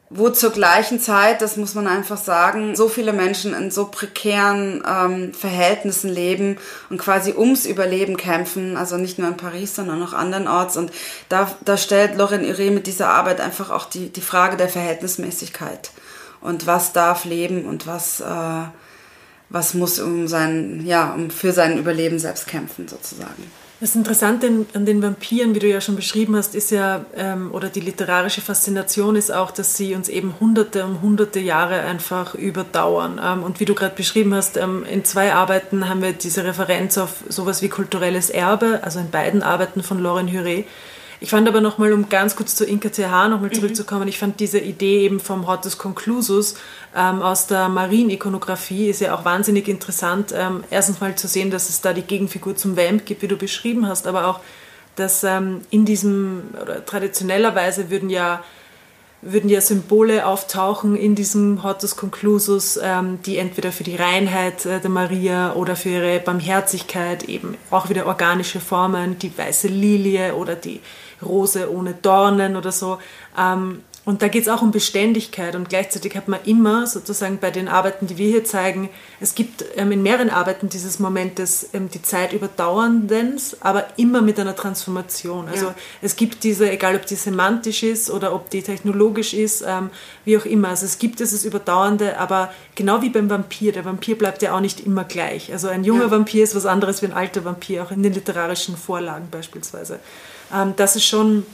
[0.10, 4.82] wo zur gleichen Zeit, das muss man einfach sagen, so viele Menschen in so prekären
[4.88, 6.58] ähm, Verhältnissen leben
[6.89, 10.78] und quasi ums Überleben kämpfen, also nicht nur in Paris, sondern auch andernorts.
[10.78, 10.91] Und
[11.28, 15.91] da, da stellt Lauren Ure mit dieser Arbeit einfach auch die, die Frage der Verhältnismäßigkeit
[16.39, 18.63] und was darf leben und was, äh,
[19.49, 23.43] was muss um sein, ja, um für sein Überleben selbst kämpfen sozusagen.
[23.79, 27.69] Das Interessante an den Vampiren, wie du ja schon beschrieben hast, ist ja, ähm, oder
[27.69, 33.21] die literarische Faszination ist auch, dass sie uns eben hunderte und hunderte Jahre einfach überdauern.
[33.23, 36.97] Ähm, und wie du gerade beschrieben hast, ähm, in zwei Arbeiten haben wir diese Referenz
[36.97, 40.63] auf sowas wie kulturelles Erbe, also in beiden Arbeiten von Lauren Huré.
[41.19, 43.53] Ich fand aber nochmal, um ganz kurz zur Inka TH nochmal mhm.
[43.53, 46.56] zurückzukommen, ich fand diese Idee eben vom Hortus Conclusus
[46.95, 50.34] ähm, aus der Marienikonografie ist ja auch wahnsinnig interessant.
[50.36, 53.38] Ähm, erstens mal zu sehen, dass es da die Gegenfigur zum Vamp gibt, wie du
[53.38, 54.41] beschrieben hast, aber auch,
[54.95, 58.43] dass ähm, in diesem, oder traditionellerweise würden ja
[59.21, 64.80] würden ja Symbole auftauchen in diesem Hortus Conclusus, ähm, die entweder für die Reinheit äh,
[64.80, 70.56] der Maria oder für ihre Barmherzigkeit eben auch wieder organische Formen, die weiße Lilie oder
[70.56, 70.82] die
[71.21, 72.99] Rose ohne Dornen oder so.
[73.38, 77.52] Ähm, und da geht es auch um Beständigkeit und gleichzeitig hat man immer sozusagen bei
[77.52, 78.89] den Arbeiten, die wir hier zeigen,
[79.20, 84.22] es gibt ähm, in mehreren Arbeiten dieses Moment des ähm, die Zeit überdauerndens, aber immer
[84.22, 85.50] mit einer Transformation.
[85.50, 85.76] Also ja.
[86.02, 89.89] es gibt diese, egal ob die semantisch ist oder ob die technologisch ist, ähm,
[90.24, 90.70] wie auch immer.
[90.70, 94.62] Also es gibt dieses Überdauernde, aber genau wie beim Vampir, der Vampir bleibt ja auch
[94.62, 95.52] nicht immer gleich.
[95.52, 96.12] Also ein junger ja.
[96.12, 100.00] Vampir ist was anderes wie ein alter Vampir, auch in den literarischen Vorlagen beispielsweise.
[100.54, 101.46] Ähm, das ist schon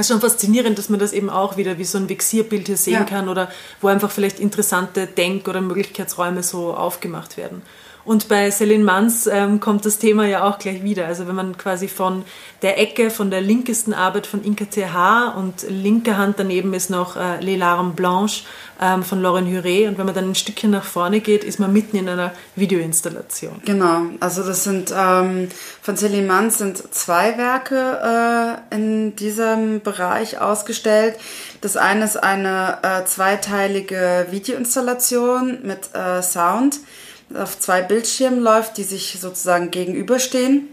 [0.00, 2.94] ist schon faszinierend, dass man das eben auch wieder wie so ein Vexierbild hier sehen
[2.94, 3.04] ja.
[3.04, 7.62] kann oder wo einfach vielleicht interessante Denk- oder Möglichkeitsräume so aufgemacht werden.
[8.10, 11.06] Und bei Celine Manns ähm, kommt das Thema ja auch gleich wieder.
[11.06, 12.24] Also wenn man quasi von
[12.60, 17.14] der Ecke, von der linkesten Arbeit von Inka TH und linker Hand daneben ist noch
[17.14, 18.42] äh, Les Larmes Blanches
[18.80, 19.86] ähm, von Lauren Huré.
[19.86, 23.62] Und wenn man dann ein Stückchen nach vorne geht, ist man mitten in einer Videoinstallation.
[23.64, 25.46] Genau, also das sind ähm,
[25.80, 31.14] von Celine Manns sind zwei Werke äh, in diesem Bereich ausgestellt.
[31.60, 36.80] Das eine ist eine äh, zweiteilige Videoinstallation mit äh, Sound
[37.34, 40.68] auf zwei Bildschirmen läuft, die sich sozusagen gegenüberstehen.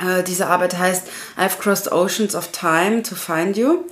[0.00, 1.06] Äh, diese Arbeit heißt
[1.38, 3.84] I've crossed oceans of time to find you.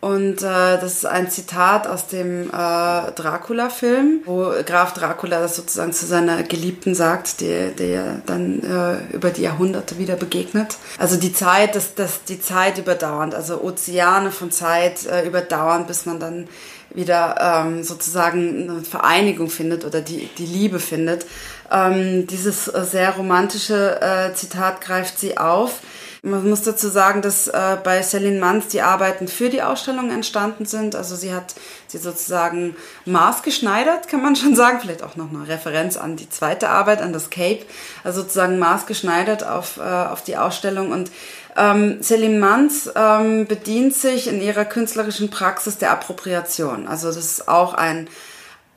[0.00, 5.92] Und äh, das ist ein Zitat aus dem äh, Dracula-Film, wo Graf Dracula das sozusagen
[5.92, 10.78] zu seiner Geliebten sagt, die, der dann äh, über die Jahrhunderte wieder begegnet.
[10.98, 16.06] Also die Zeit, dass das, die Zeit überdauernd, also Ozeane von Zeit äh, überdauernd, bis
[16.06, 16.48] man dann
[16.94, 21.26] wieder ähm, sozusagen eine Vereinigung findet oder die, die Liebe findet.
[21.70, 25.80] Ähm, dieses äh, sehr romantische äh, Zitat greift sie auf.
[26.22, 30.66] Man muss dazu sagen, dass äh, bei Celine Manns die Arbeiten für die Ausstellung entstanden
[30.66, 30.94] sind.
[30.94, 31.54] Also sie hat
[31.86, 34.80] sie sozusagen maßgeschneidert, kann man schon sagen.
[34.80, 37.64] Vielleicht auch noch eine Referenz an die zweite Arbeit, an das Cape.
[38.04, 40.92] Also sozusagen maßgeschneidert auf, äh, auf die Ausstellung.
[40.92, 41.10] Und
[41.56, 46.86] ähm, Selim Manz ähm, bedient sich in ihrer künstlerischen Praxis der Appropriation.
[46.86, 48.08] Also das ist auch ein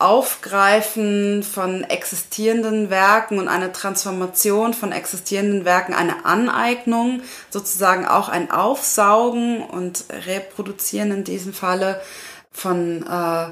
[0.03, 8.51] Aufgreifen von existierenden Werken und eine Transformation von existierenden Werken, eine Aneignung, sozusagen auch ein
[8.51, 12.01] Aufsaugen und Reproduzieren in diesem Falle
[12.51, 13.45] von äh,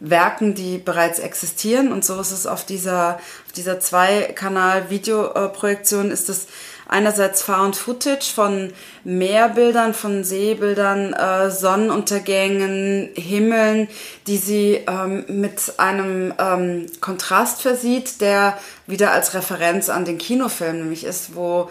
[0.00, 1.92] Werken, die bereits existieren.
[1.92, 6.46] Und so ist es auf dieser, auf dieser Zwei-Kanal-Videoprojektion ist es
[6.90, 8.72] einerseits Found Footage von
[9.04, 13.88] Meerbildern, von Seebildern, äh, Sonnenuntergängen, Himmeln,
[14.26, 20.78] die sie ähm, mit einem ähm, Kontrast versieht, der wieder als Referenz an den Kinofilm
[20.78, 21.70] nämlich ist, wo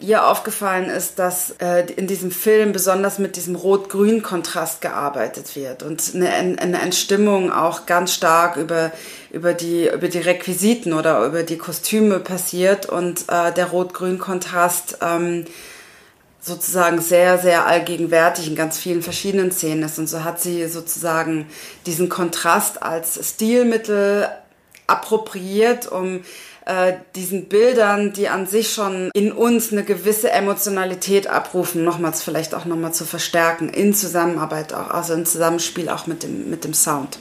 [0.00, 6.02] ihr aufgefallen ist, dass äh, in diesem Film besonders mit diesem Rot-Grün-Kontrast gearbeitet wird und
[6.14, 8.90] eine, eine Entstimmung auch ganz stark über,
[9.30, 15.44] über, die, über die Requisiten oder über die Kostüme passiert und äh, der Rot-Grün-Kontrast ähm,
[16.40, 19.98] sozusagen sehr, sehr allgegenwärtig in ganz vielen verschiedenen Szenen ist.
[19.98, 21.46] Und so hat sie sozusagen
[21.84, 24.28] diesen Kontrast als Stilmittel
[24.86, 26.22] appropriiert, um
[26.66, 32.54] äh, diesen Bildern, die an sich schon in uns eine gewisse Emotionalität abrufen, nochmals vielleicht
[32.54, 36.74] auch nochmal zu verstärken, in Zusammenarbeit auch, also im Zusammenspiel auch mit dem, mit dem
[36.74, 37.18] Sound.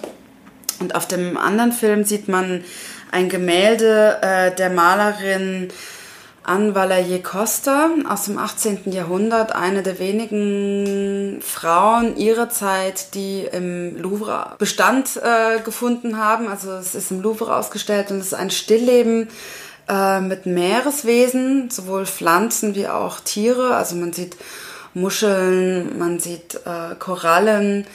[0.79, 2.63] Und auf dem anderen Film sieht man
[3.11, 5.69] ein Gemälde äh, der Malerin
[6.49, 8.91] Anne Valerier Costa aus dem 18.
[8.91, 16.47] Jahrhundert, eine der wenigen Frauen ihrer Zeit, die im Louvre Bestand äh, gefunden haben.
[16.47, 19.29] Also es ist im Louvre ausgestellt und es ist ein Stillleben
[19.87, 23.75] äh, mit Meereswesen, sowohl Pflanzen wie auch Tiere.
[23.75, 24.35] Also man sieht
[24.95, 27.85] Muscheln, man sieht äh, Korallen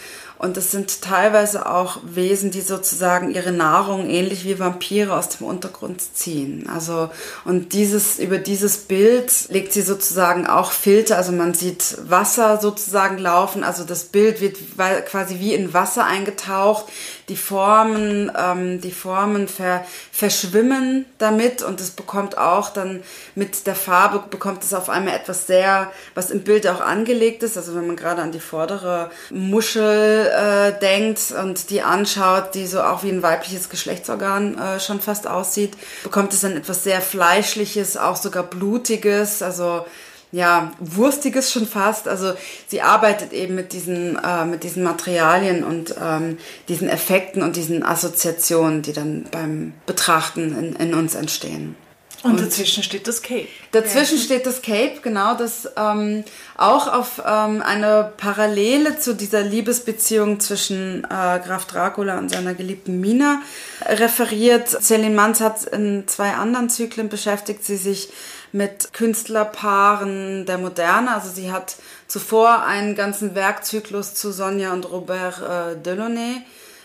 [0.45, 5.47] und es sind teilweise auch Wesen, die sozusagen ihre Nahrung ähnlich wie Vampire aus dem
[5.47, 6.69] Untergrund ziehen.
[6.69, 7.09] Also,
[7.47, 11.17] und dieses, über dieses Bild legt sie sozusagen auch Filter.
[11.17, 13.65] Also man sieht Wasser sozusagen laufen.
[13.65, 14.59] Also das Bild wird
[15.07, 16.85] quasi wie in Wasser eingetaucht
[17.29, 23.03] die Formen, ähm, die Formen ver, verschwimmen damit und es bekommt auch dann
[23.35, 27.57] mit der Farbe bekommt es auf einmal etwas sehr, was im Bild auch angelegt ist.
[27.57, 32.83] Also wenn man gerade an die vordere Muschel äh, denkt und die anschaut, die so
[32.83, 37.97] auch wie ein weibliches Geschlechtsorgan äh, schon fast aussieht, bekommt es dann etwas sehr fleischliches,
[37.97, 39.43] auch sogar blutiges.
[39.43, 39.87] Also
[40.35, 42.09] ja, Wurstiges schon fast.
[42.09, 42.33] Also
[42.67, 47.85] sie arbeitet eben mit diesen, äh, mit diesen Materialien und ähm, diesen Effekten und diesen
[47.85, 51.77] Assoziationen, die dann beim Betrachten in, in uns entstehen.
[52.25, 53.49] Und, dazwischen steht das Cape.
[53.73, 54.25] Dazwischen ja.
[54.25, 56.25] steht das Cape, genau, das ähm,
[56.57, 62.99] auch auf ähm, eine Parallele zu dieser Liebesbeziehung zwischen äh, Graf Dracula und seiner geliebten
[62.99, 63.43] Mina
[63.85, 64.69] referiert.
[64.69, 68.09] Celine Manz hat in zwei anderen Zyklen beschäftigt sie sich
[68.53, 71.15] mit Künstlerpaaren der Moderne.
[71.15, 76.41] Also sie hat zuvor einen ganzen Werkzyklus zu Sonja und Robert äh, Delaunay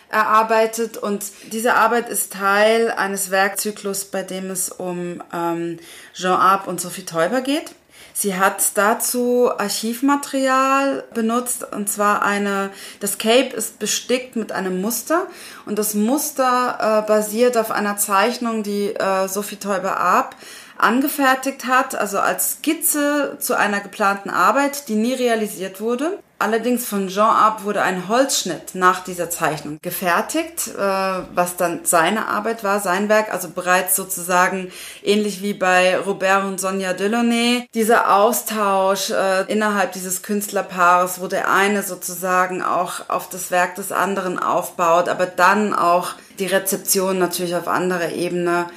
[0.10, 5.80] erarbeitet und diese Arbeit ist Teil eines Werkzyklus, bei dem es um ähm,
[6.14, 7.76] Jean Arp und Sophie Teuber geht.
[8.14, 12.70] Sie hat dazu Archivmaterial benutzt und zwar eine,
[13.00, 15.28] das Cape ist bestickt mit einem Muster
[15.66, 20.36] und das Muster äh, basiert auf einer Zeichnung, die äh, Sophie Teuber Arp
[20.78, 26.20] angefertigt hat, also als Skizze zu einer geplanten Arbeit, die nie realisiert wurde.
[26.42, 32.30] Allerdings von Jean Arp wurde ein Holzschnitt nach dieser Zeichnung gefertigt, äh, was dann seine
[32.30, 34.72] Arbeit war, sein Werk, also bereits sozusagen
[35.04, 37.68] ähnlich wie bei Robert und Sonja Delaunay.
[37.74, 43.92] Dieser Austausch äh, innerhalb dieses Künstlerpaares, wo der eine sozusagen auch auf das Werk des
[43.92, 48.68] anderen aufbaut, aber dann auch die Rezeption natürlich auf anderer Ebene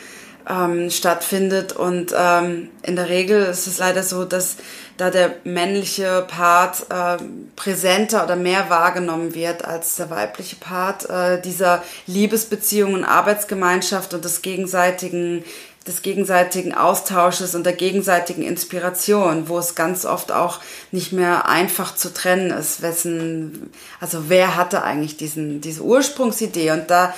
[0.48, 1.72] ähm, stattfindet.
[1.72, 4.57] Und ähm, in der Regel ist es leider so, dass
[4.96, 7.22] da der männliche Part äh,
[7.57, 14.24] präsenter oder mehr wahrgenommen wird als der weibliche Part äh, dieser Liebesbeziehung und Arbeitsgemeinschaft und
[14.24, 15.44] des gegenseitigen
[15.87, 20.61] des gegenseitigen Austausches und der gegenseitigen Inspiration, wo es ganz oft auch
[20.92, 26.90] nicht mehr einfach zu trennen ist, wessen, also wer hatte eigentlich diesen, diese Ursprungsidee und
[26.90, 27.14] da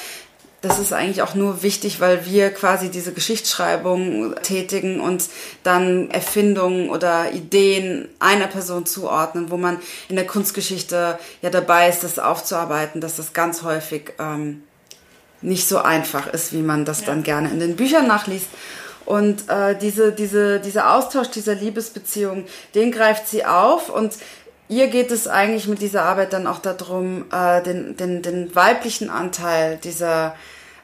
[0.64, 5.24] das ist eigentlich auch nur wichtig, weil wir quasi diese Geschichtsschreibung tätigen und
[5.62, 12.02] dann Erfindungen oder Ideen einer Person zuordnen, wo man in der Kunstgeschichte ja dabei ist,
[12.02, 14.62] das aufzuarbeiten, dass das ganz häufig ähm,
[15.42, 17.06] nicht so einfach ist, wie man das ja.
[17.06, 18.48] dann gerne in den Büchern nachliest.
[19.04, 24.14] Und äh, diese, diese, dieser Austausch dieser Liebesbeziehung, den greift sie auf und
[24.68, 29.10] ihr geht es eigentlich mit dieser Arbeit dann auch darum, äh, den, den, den weiblichen
[29.10, 30.34] Anteil dieser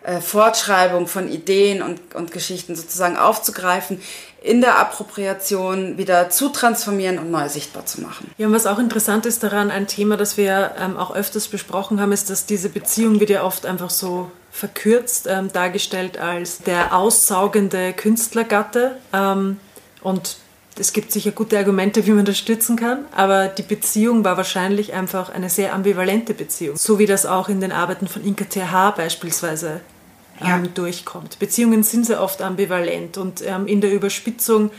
[0.02, 4.00] äh, Fortschreibung von Ideen und, und Geschichten sozusagen aufzugreifen,
[4.42, 8.30] in der Appropriation wieder zu transformieren und neu sichtbar zu machen.
[8.38, 12.00] Ja, und was auch interessant ist daran, ein Thema, das wir ähm, auch öfters besprochen
[12.00, 16.94] haben, ist, dass diese Beziehung wird ja oft einfach so verkürzt ähm, dargestellt als der
[16.96, 18.96] aussaugende Künstlergatte.
[19.12, 19.60] Ähm,
[20.02, 20.38] und
[20.80, 24.94] es gibt sicher gute Argumente, wie man das stützen kann, aber die Beziehung war wahrscheinlich
[24.94, 28.96] einfach eine sehr ambivalente Beziehung, so wie das auch in den Arbeiten von Inka TH
[28.96, 29.80] beispielsweise
[30.40, 30.70] ähm, ja.
[30.74, 31.38] durchkommt.
[31.38, 34.70] Beziehungen sind sehr oft ambivalent und ähm, in der Überspitzung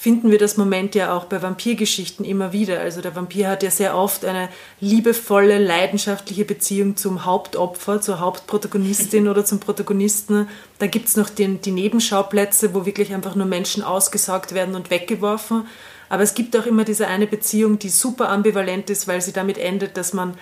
[0.00, 2.78] finden wir das Moment ja auch bei Vampirgeschichten immer wieder.
[2.78, 4.48] Also der Vampir hat ja sehr oft eine
[4.80, 10.48] liebevolle, leidenschaftliche Beziehung zum Hauptopfer, zur Hauptprotagonistin oder zum Protagonisten.
[10.78, 14.90] Da gibt es noch den, die Nebenschauplätze, wo wirklich einfach nur Menschen ausgesaugt werden und
[14.90, 15.66] weggeworfen.
[16.08, 19.58] Aber es gibt auch immer diese eine Beziehung, die super ambivalent ist, weil sie damit
[19.58, 20.34] endet, dass man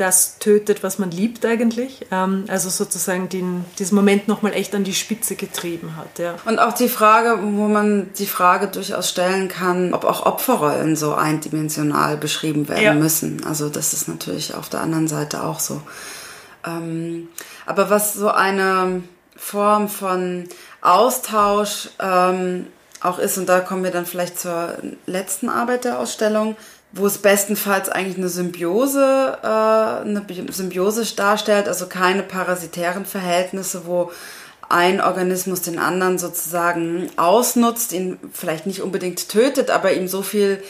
[0.00, 2.06] das tötet, was man liebt eigentlich.
[2.10, 6.18] Ähm, also sozusagen den, diesen Moment nochmal echt an die Spitze getrieben hat.
[6.18, 6.36] Ja.
[6.46, 11.14] Und auch die Frage, wo man die Frage durchaus stellen kann, ob auch Opferrollen so
[11.14, 12.94] eindimensional beschrieben werden ja.
[12.94, 13.44] müssen.
[13.44, 15.82] Also das ist natürlich auf der anderen Seite auch so.
[16.66, 17.28] Ähm,
[17.66, 19.02] aber was so eine
[19.36, 20.48] Form von
[20.80, 22.66] Austausch ähm,
[23.02, 24.76] auch ist, und da kommen wir dann vielleicht zur
[25.06, 26.56] letzten Arbeit der Ausstellung,
[26.92, 34.10] wo es bestenfalls eigentlich eine Symbiose, äh, eine Symbiose darstellt, also keine parasitären Verhältnisse, wo
[34.68, 40.62] ein Organismus den anderen sozusagen ausnutzt, ihn vielleicht nicht unbedingt tötet, aber ihm so viel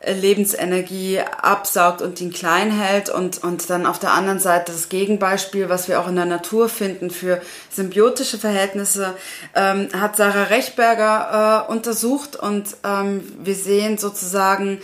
[0.00, 4.88] äh, Lebensenergie absaugt und ihn klein hält und, und dann auf der anderen Seite das
[4.88, 9.14] Gegenbeispiel, was wir auch in der Natur finden für symbiotische Verhältnisse,
[9.54, 14.78] ähm, hat Sarah Rechberger äh, untersucht und ähm, wir sehen sozusagen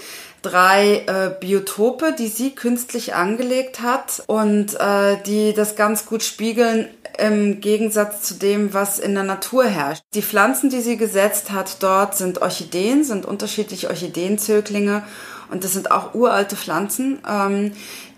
[0.46, 6.88] drei äh, Biotope, die sie künstlich angelegt hat und äh, die das ganz gut spiegeln
[7.18, 10.04] im Gegensatz zu dem, was in der Natur herrscht.
[10.14, 15.02] Die Pflanzen, die sie gesetzt hat dort, sind Orchideen, sind unterschiedliche Orchideenzöglinge
[15.50, 17.72] und das sind auch uralte Pflanzen, ähm,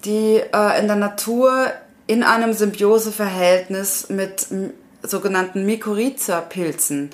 [0.05, 1.66] die äh, in der Natur
[2.07, 4.47] in einem Symbioseverhältnis mit
[5.03, 7.11] sogenannten Mykorrhiza-Pilzen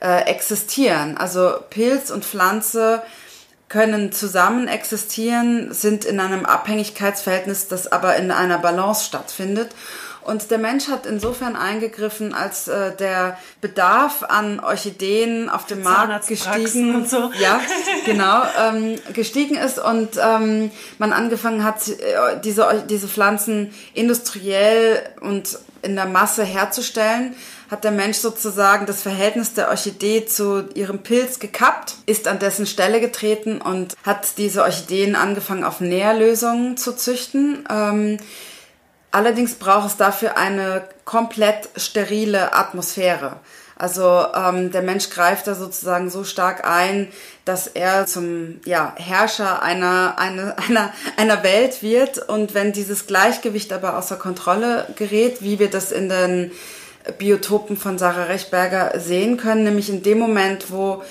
[0.00, 1.16] äh, existieren.
[1.16, 3.02] Also Pilz und Pflanze
[3.68, 9.70] können zusammen existieren, sind in einem Abhängigkeitsverhältnis, das aber in einer Balance stattfindet.
[10.28, 16.26] Und der Mensch hat insofern eingegriffen, als äh, der Bedarf an Orchideen auf dem Markt
[16.26, 17.30] gestiegen, und so.
[17.40, 17.62] ja,
[18.04, 25.58] genau, ähm, gestiegen ist und ähm, man angefangen hat, äh, diese, diese Pflanzen industriell und
[25.80, 27.34] in der Masse herzustellen
[27.70, 32.66] hat der Mensch sozusagen das Verhältnis der Orchidee zu ihrem Pilz gekappt, ist an dessen
[32.66, 37.66] Stelle getreten und hat diese Orchideen angefangen auf Nährlösungen zu züchten.
[37.70, 38.18] Ähm,
[39.10, 43.36] allerdings braucht es dafür eine komplett sterile Atmosphäre.
[43.78, 47.06] Also ähm, der Mensch greift da sozusagen so stark ein,
[47.44, 52.18] dass er zum ja, Herrscher einer, einer, einer, einer Welt wird.
[52.28, 56.50] Und wenn dieses Gleichgewicht aber außer Kontrolle gerät, wie wir das in den
[57.16, 61.02] Biotopen von Sarah Rechberger sehen können, nämlich in dem Moment, wo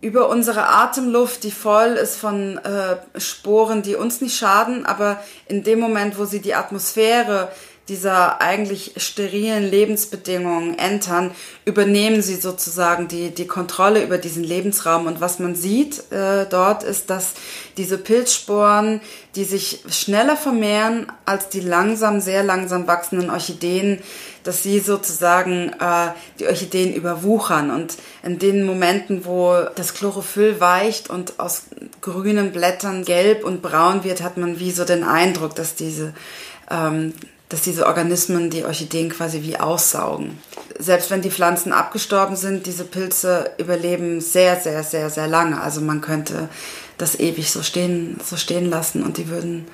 [0.00, 5.64] über unsere Atemluft, die voll ist von äh, Sporen, die uns nicht schaden, aber in
[5.64, 7.50] dem Moment, wo sie die Atmosphäre
[7.88, 11.30] dieser eigentlich sterilen Lebensbedingungen entern,
[11.64, 15.06] übernehmen sie sozusagen die, die Kontrolle über diesen Lebensraum.
[15.06, 17.34] Und was man sieht äh, dort ist, dass
[17.76, 19.00] diese Pilzsporen,
[19.36, 24.00] die sich schneller vermehren als die langsam, sehr langsam wachsenden Orchideen,
[24.42, 27.70] dass sie sozusagen äh, die Orchideen überwuchern.
[27.70, 31.64] Und in den Momenten, wo das Chlorophyll weicht und aus
[32.00, 36.14] grünen Blättern gelb und braun wird, hat man wie so den Eindruck, dass diese
[36.68, 37.12] ähm,
[37.56, 40.36] dass diese Organismen die Orchideen quasi wie aussaugen.
[40.78, 45.58] Selbst wenn die Pflanzen abgestorben sind, diese Pilze überleben sehr, sehr, sehr, sehr lange.
[45.58, 46.50] Also man könnte
[46.98, 49.66] das ewig so stehen, so stehen lassen und die würden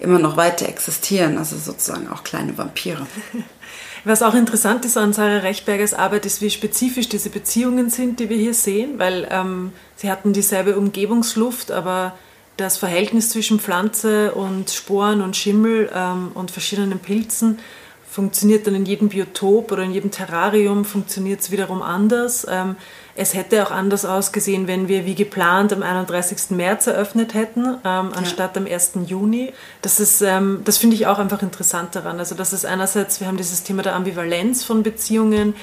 [0.00, 1.38] immer noch weiter existieren.
[1.38, 3.06] Also sozusagen auch kleine Vampire.
[4.04, 8.28] Was auch interessant ist an Sarah Rechbergers Arbeit, ist, wie spezifisch diese Beziehungen sind, die
[8.28, 12.18] wir hier sehen, weil ähm, sie hatten dieselbe Umgebungsluft, aber
[12.60, 17.58] das Verhältnis zwischen Pflanze und Sporen und Schimmel ähm, und verschiedenen Pilzen
[18.10, 22.44] funktioniert dann in jedem Biotop oder in jedem Terrarium funktioniert es wiederum anders.
[22.50, 22.74] Ähm,
[23.14, 26.50] es hätte auch anders ausgesehen, wenn wir wie geplant am 31.
[26.50, 28.62] März eröffnet hätten, ähm, anstatt ja.
[28.62, 28.92] am 1.
[29.06, 29.52] Juni.
[29.80, 32.18] Das, ist, ähm, das finde ich auch einfach interessant daran.
[32.18, 35.54] Also das ist einerseits, wir haben dieses Thema der Ambivalenz von Beziehungen,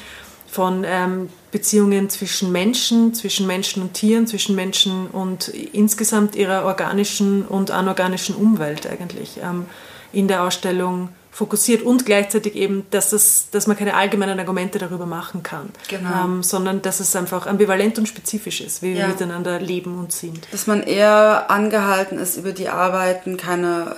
[0.48, 7.44] von ähm, Beziehungen zwischen Menschen, zwischen Menschen und Tieren, zwischen Menschen und insgesamt ihrer organischen
[7.46, 9.66] und anorganischen Umwelt eigentlich ähm,
[10.14, 15.06] in der Ausstellung fokussiert und gleichzeitig eben, dass, das, dass man keine allgemeinen Argumente darüber
[15.06, 16.26] machen kann, genau.
[16.26, 19.02] ähm, sondern dass es einfach ambivalent und spezifisch ist, wie ja.
[19.02, 20.48] wir miteinander leben und sind.
[20.52, 23.98] Dass man eher angehalten ist, über die Arbeiten keine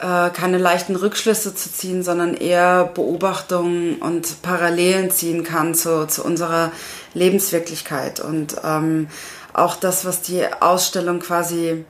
[0.00, 6.24] äh, keine leichten Rückschlüsse zu ziehen, sondern eher Beobachtungen und Parallelen ziehen kann zu, zu
[6.24, 6.72] unserer
[7.14, 8.20] Lebenswirklichkeit.
[8.20, 9.08] Und ähm,
[9.52, 11.84] auch das, was die Ausstellung quasi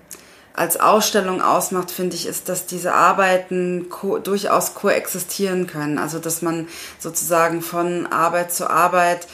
[0.53, 5.97] als Ausstellung ausmacht, finde ich, ist, dass diese Arbeiten ko durchaus koexistieren können.
[5.97, 6.67] Also dass man
[6.99, 9.29] sozusagen von Arbeit zu Arbeit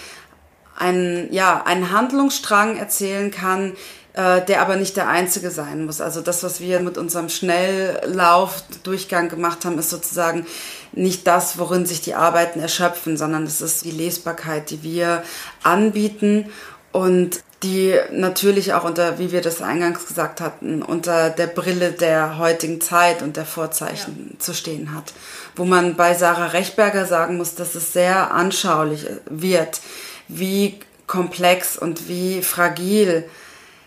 [0.78, 3.72] einen, ja, einen Handlungsstrang erzählen kann,
[4.16, 6.00] äh, der aber nicht der einzige sein muss.
[6.00, 10.46] Also das, was wir mit unserem Schnelllauf-Durchgang gemacht haben, ist sozusagen
[10.92, 15.22] nicht das, worin sich die Arbeiten erschöpfen, sondern es ist die Lesbarkeit, die wir
[15.62, 16.46] anbieten
[16.92, 22.38] und die natürlich auch unter, wie wir das eingangs gesagt hatten, unter der Brille der
[22.38, 24.38] heutigen Zeit und der Vorzeichen ja.
[24.38, 25.12] zu stehen hat.
[25.56, 29.80] Wo man bei Sarah Rechberger sagen muss, dass es sehr anschaulich wird,
[30.28, 33.28] wie komplex und wie fragil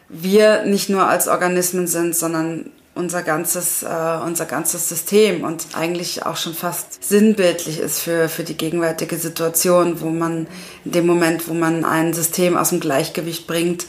[0.10, 6.26] wir nicht nur als Organismen sind, sondern unser ganzes, äh, unser ganzes System und eigentlich
[6.26, 10.48] auch schon fast sinnbildlich ist für, für die gegenwärtige Situation, wo man
[10.84, 13.86] in dem Moment, wo man ein System aus dem Gleichgewicht bringt,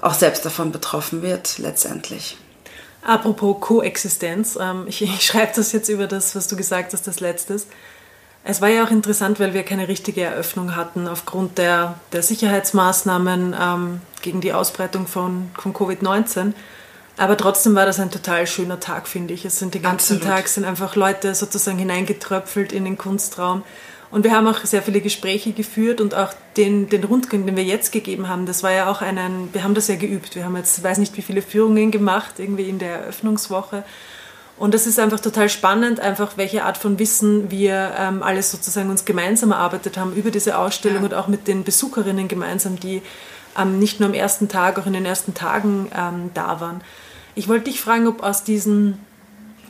[0.00, 2.36] auch selbst davon betroffen wird, letztendlich.
[3.02, 7.20] Apropos Koexistenz, ähm, ich, ich schreibe das jetzt über das, was du gesagt hast, das
[7.20, 7.66] Letztes.
[8.50, 13.54] Es war ja auch interessant, weil wir keine richtige Eröffnung hatten aufgrund der, der Sicherheitsmaßnahmen
[13.60, 16.54] ähm, gegen die Ausbreitung von, von Covid-19.
[17.18, 19.44] Aber trotzdem war das ein total schöner Tag, finde ich.
[19.44, 20.34] Es sind den ganzen Absolut.
[20.34, 23.64] Tag sind einfach Leute sozusagen hineingetröpfelt in den Kunstraum.
[24.10, 27.64] Und wir haben auch sehr viele Gespräche geführt und auch den, den Rundgang, den wir
[27.64, 30.36] jetzt gegeben haben, das war ja auch einen, wir haben das ja geübt.
[30.36, 33.84] Wir haben jetzt, weiß nicht wie viele Führungen gemacht, irgendwie in der Eröffnungswoche.
[34.58, 38.90] Und das ist einfach total spannend, einfach welche Art von Wissen wir ähm, alles sozusagen
[38.90, 41.04] uns gemeinsam erarbeitet haben über diese Ausstellung ja.
[41.04, 43.02] und auch mit den Besucherinnen gemeinsam, die
[43.56, 46.80] ähm, nicht nur am ersten Tag, auch in den ersten Tagen ähm, da waren.
[47.36, 48.98] Ich wollte dich fragen, ob aus diesen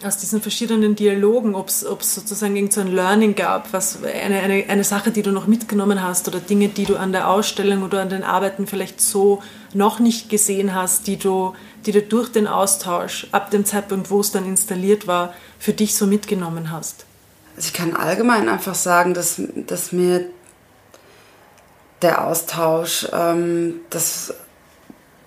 [0.05, 4.65] aus diesen verschiedenen Dialogen, ob es sozusagen irgend so ein Learning gab, was eine, eine,
[4.69, 8.03] eine Sache, die du noch mitgenommen hast oder Dinge, die du an der Ausstellung oder
[8.03, 9.43] an den Arbeiten vielleicht so
[9.75, 11.55] noch nicht gesehen hast, die du
[11.87, 15.95] die du durch den Austausch ab dem Zeitpunkt, wo es dann installiert war, für dich
[15.97, 17.05] so mitgenommen hast?
[17.57, 20.27] Also ich kann allgemein einfach sagen, dass, dass mir
[22.03, 24.35] der Austausch ähm, das,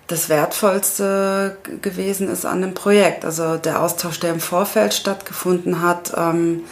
[0.06, 3.24] das Wertvollste gewesen ist an dem Projekt.
[3.24, 6.64] Also der Austausch, der im Vorfeld stattgefunden hat, ähm,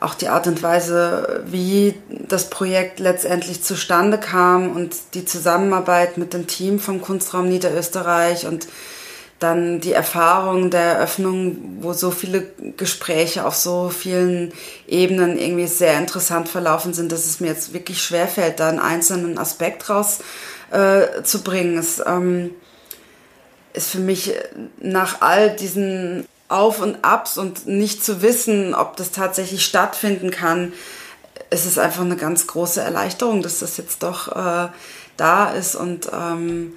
[0.00, 6.34] auch die Art und Weise, wie das Projekt letztendlich zustande kam und die Zusammenarbeit mit
[6.34, 8.66] dem Team vom Kunstraum Niederösterreich und
[9.40, 14.52] dann die Erfahrung der Eröffnung, wo so viele Gespräche auf so vielen
[14.86, 19.36] Ebenen irgendwie sehr interessant verlaufen sind, dass es mir jetzt wirklich schwerfällt, da einen einzelnen
[19.38, 21.76] Aspekt rauszubringen.
[21.76, 22.52] äh, Es ähm,
[23.74, 24.32] ist für mich
[24.80, 30.72] nach all diesen Auf und Abs und nicht zu wissen, ob das tatsächlich stattfinden kann,
[31.50, 34.68] ist es einfach eine ganz große Erleichterung, dass das jetzt doch äh,
[35.16, 36.74] da ist und ähm,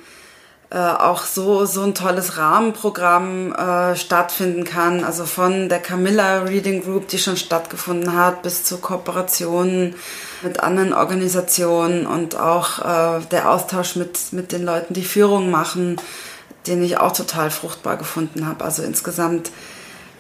[0.70, 5.06] äh, auch so, so ein tolles Rahmenprogramm äh, stattfinden kann.
[5.06, 9.96] Also von der Camilla Reading Group, die schon stattgefunden hat, bis zu Kooperationen
[10.42, 16.02] mit anderen Organisationen und auch äh, der Austausch mit, mit den Leuten, die Führung machen,
[16.68, 18.64] den ich auch total fruchtbar gefunden habe.
[18.64, 19.52] Also insgesamt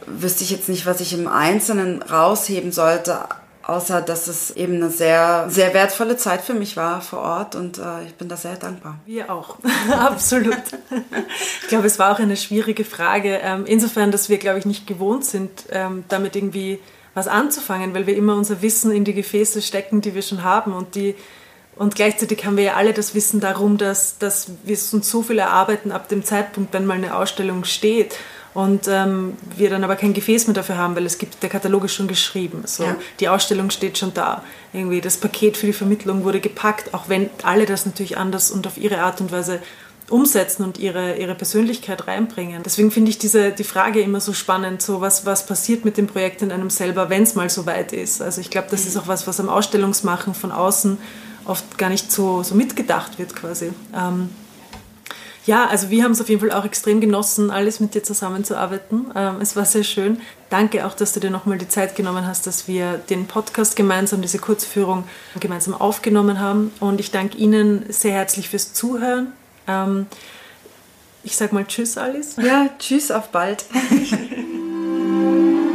[0.05, 3.19] wüsste ich jetzt nicht, was ich im Einzelnen rausheben sollte,
[3.63, 7.77] außer dass es eben eine sehr, sehr wertvolle Zeit für mich war vor Ort und
[7.77, 8.97] äh, ich bin da sehr dankbar.
[9.05, 9.57] Wir auch,
[9.91, 10.55] absolut.
[11.61, 14.87] ich glaube, es war auch eine schwierige Frage, ähm, insofern, dass wir, glaube ich, nicht
[14.87, 16.79] gewohnt sind, ähm, damit irgendwie
[17.13, 20.71] was anzufangen, weil wir immer unser Wissen in die Gefäße stecken, die wir schon haben
[20.71, 21.15] und die
[21.77, 25.39] und gleichzeitig haben wir ja alle das Wissen darum, dass, dass wir uns so viel
[25.39, 28.17] erarbeiten ab dem Zeitpunkt, wenn mal eine Ausstellung steht
[28.53, 31.83] und ähm, wir dann aber kein Gefäß mehr dafür haben, weil es gibt, der Katalog
[31.83, 32.63] ist schon geschrieben.
[32.65, 32.85] So.
[32.85, 32.95] Ja.
[33.19, 34.43] Die Ausstellung steht schon da.
[34.73, 38.65] Irgendwie das Paket für die Vermittlung wurde gepackt, auch wenn alle das natürlich anders und
[38.65, 39.61] auf ihre Art und Weise
[40.09, 42.63] umsetzen und ihre, ihre Persönlichkeit reinbringen.
[42.63, 46.07] Deswegen finde ich diese, die Frage immer so spannend, so was, was passiert mit dem
[46.07, 48.23] Projekt in einem selber, wenn es mal so weit ist.
[48.23, 50.97] Also ich glaube, das ist auch was, was am Ausstellungsmachen von außen
[51.47, 53.71] oft gar nicht so, so mitgedacht wird quasi.
[53.95, 54.29] Ähm,
[55.47, 59.05] ja, also wir haben es auf jeden Fall auch extrem genossen, alles mit dir zusammenzuarbeiten.
[59.15, 60.19] Ähm, es war sehr schön.
[60.49, 64.21] Danke auch, dass du dir nochmal die Zeit genommen hast, dass wir den Podcast gemeinsam,
[64.21, 65.05] diese Kurzführung
[65.39, 66.73] gemeinsam aufgenommen haben.
[66.81, 69.31] Und ich danke Ihnen sehr herzlich fürs Zuhören.
[69.67, 70.07] Ähm,
[71.23, 72.35] ich sage mal Tschüss, Alice.
[72.35, 73.63] Ja, Tschüss, auf bald.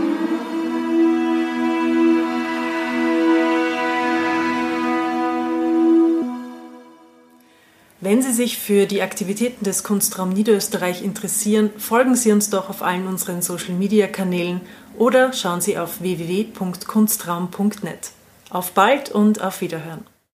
[8.04, 12.82] Wenn Sie sich für die Aktivitäten des Kunstraum Niederösterreich interessieren, folgen Sie uns doch auf
[12.82, 14.60] allen unseren Social-Media-Kanälen
[14.98, 18.10] oder schauen Sie auf www.kunstraum.net.
[18.50, 20.04] Auf bald und auf Wiederhören.